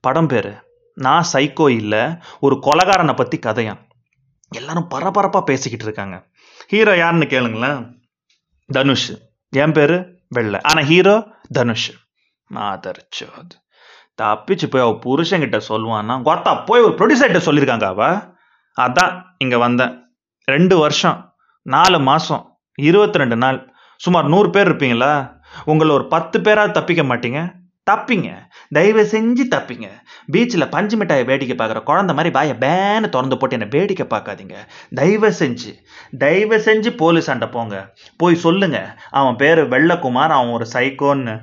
படம் 0.00 0.26
பேரு 0.26 0.67
நான் 1.06 1.24
சைக்கோ 1.32 1.68
இல்லை 1.70 2.02
ஒரு 2.40 2.54
கொலகாரனை 2.66 3.14
பற்றி 3.16 3.38
கதையான் 3.38 3.80
எல்லாரும் 4.50 4.88
பரபரப்பாக 4.88 5.44
பேசிக்கிட்டு 5.44 5.84
இருக்காங்க. 5.84 6.16
ஹீரோ 6.68 6.96
யாருன்னு 6.96 7.24
கேளுங்களேன். 7.24 7.80
தனுஷ். 8.66 9.10
என் 9.50 9.72
பேர் 9.72 9.96
வெள்ளை. 10.28 10.60
ஆனால் 10.62 10.84
ஹீரோ 10.84 11.16
தனுஷ். 11.52 11.90
மாதர்ச்சோத் 12.54 13.54
தப்பிச்சு 14.22 14.66
போய் 14.70 14.82
அவள் 14.82 15.02
புருஷங்கிட்ட 15.04 15.60
சொல்லுவான்னா 15.68 16.14
கொத்தா 16.28 16.52
போய் 16.64 16.80
ஒரு 16.80 16.94
ப்ரொடியூசர்கிட்ட 16.94 17.40
சொல்லியிருக்காங்க 17.48 17.84
அவ. 17.84 18.02
அதான் 18.76 19.22
இங்கே 19.38 19.56
வந்தேன். 19.56 19.94
ரெண்டு 20.44 20.78
வருஷம் 20.78 21.34
நாலு 21.62 22.00
மாதம் 22.00 22.44
இருபத்தி 22.74 23.18
ரெண்டு 23.18 23.36
நாள். 23.36 23.58
சுமார் 23.96 24.26
நூறு 24.28 24.50
பேர் 24.50 24.68
இருப்பீங்களா? 24.70 25.12
உங்களை 25.64 25.94
ஒரு 25.94 26.06
பத்து 26.08 26.40
பேராவது 26.40 26.72
தப்பிக்க 26.72 27.02
மாட்டீங்க? 27.02 27.57
தப்பிங்க. 27.90 28.34
தயவு 28.70 29.02
செஞ்சு 29.02 29.44
தப்பிங்க. 29.50 29.88
பீச்சில் 30.32 30.70
பஞ்சு 30.70 30.96
மிட்டாயை 30.96 31.24
வேடிக்கை 31.24 31.66
பார்க்குற 31.66 31.82
குழந்தை 31.82 32.14
மாதிரி 32.14 32.34
வாயை 32.34 32.54
பேன்னு 32.54 33.08
திறந்து 33.08 33.36
போட்டு 33.36 33.58
என்னை 33.60 33.80
வேடிக்கை 33.80 34.06
பார்க்காதீங்க. 34.06 34.54
தயவு 34.94 35.32
செஞ்சு. 35.38 35.72
தயவு 36.18 36.56
செஞ்சு 36.56 36.96
போலீஸ் 36.96 37.30
அண்டை 37.30 37.48
போங்க. 37.48 37.94
போய் 38.16 38.34
சொல்லுங்க. 38.34 38.98
அவன் 39.10 39.36
பேர் 39.36 39.58
வெள்ளக்குமார் 39.58 40.28
அவன் 40.28 40.52
ஒரு 40.52 40.66
சைக்கோன்னு 40.72 41.40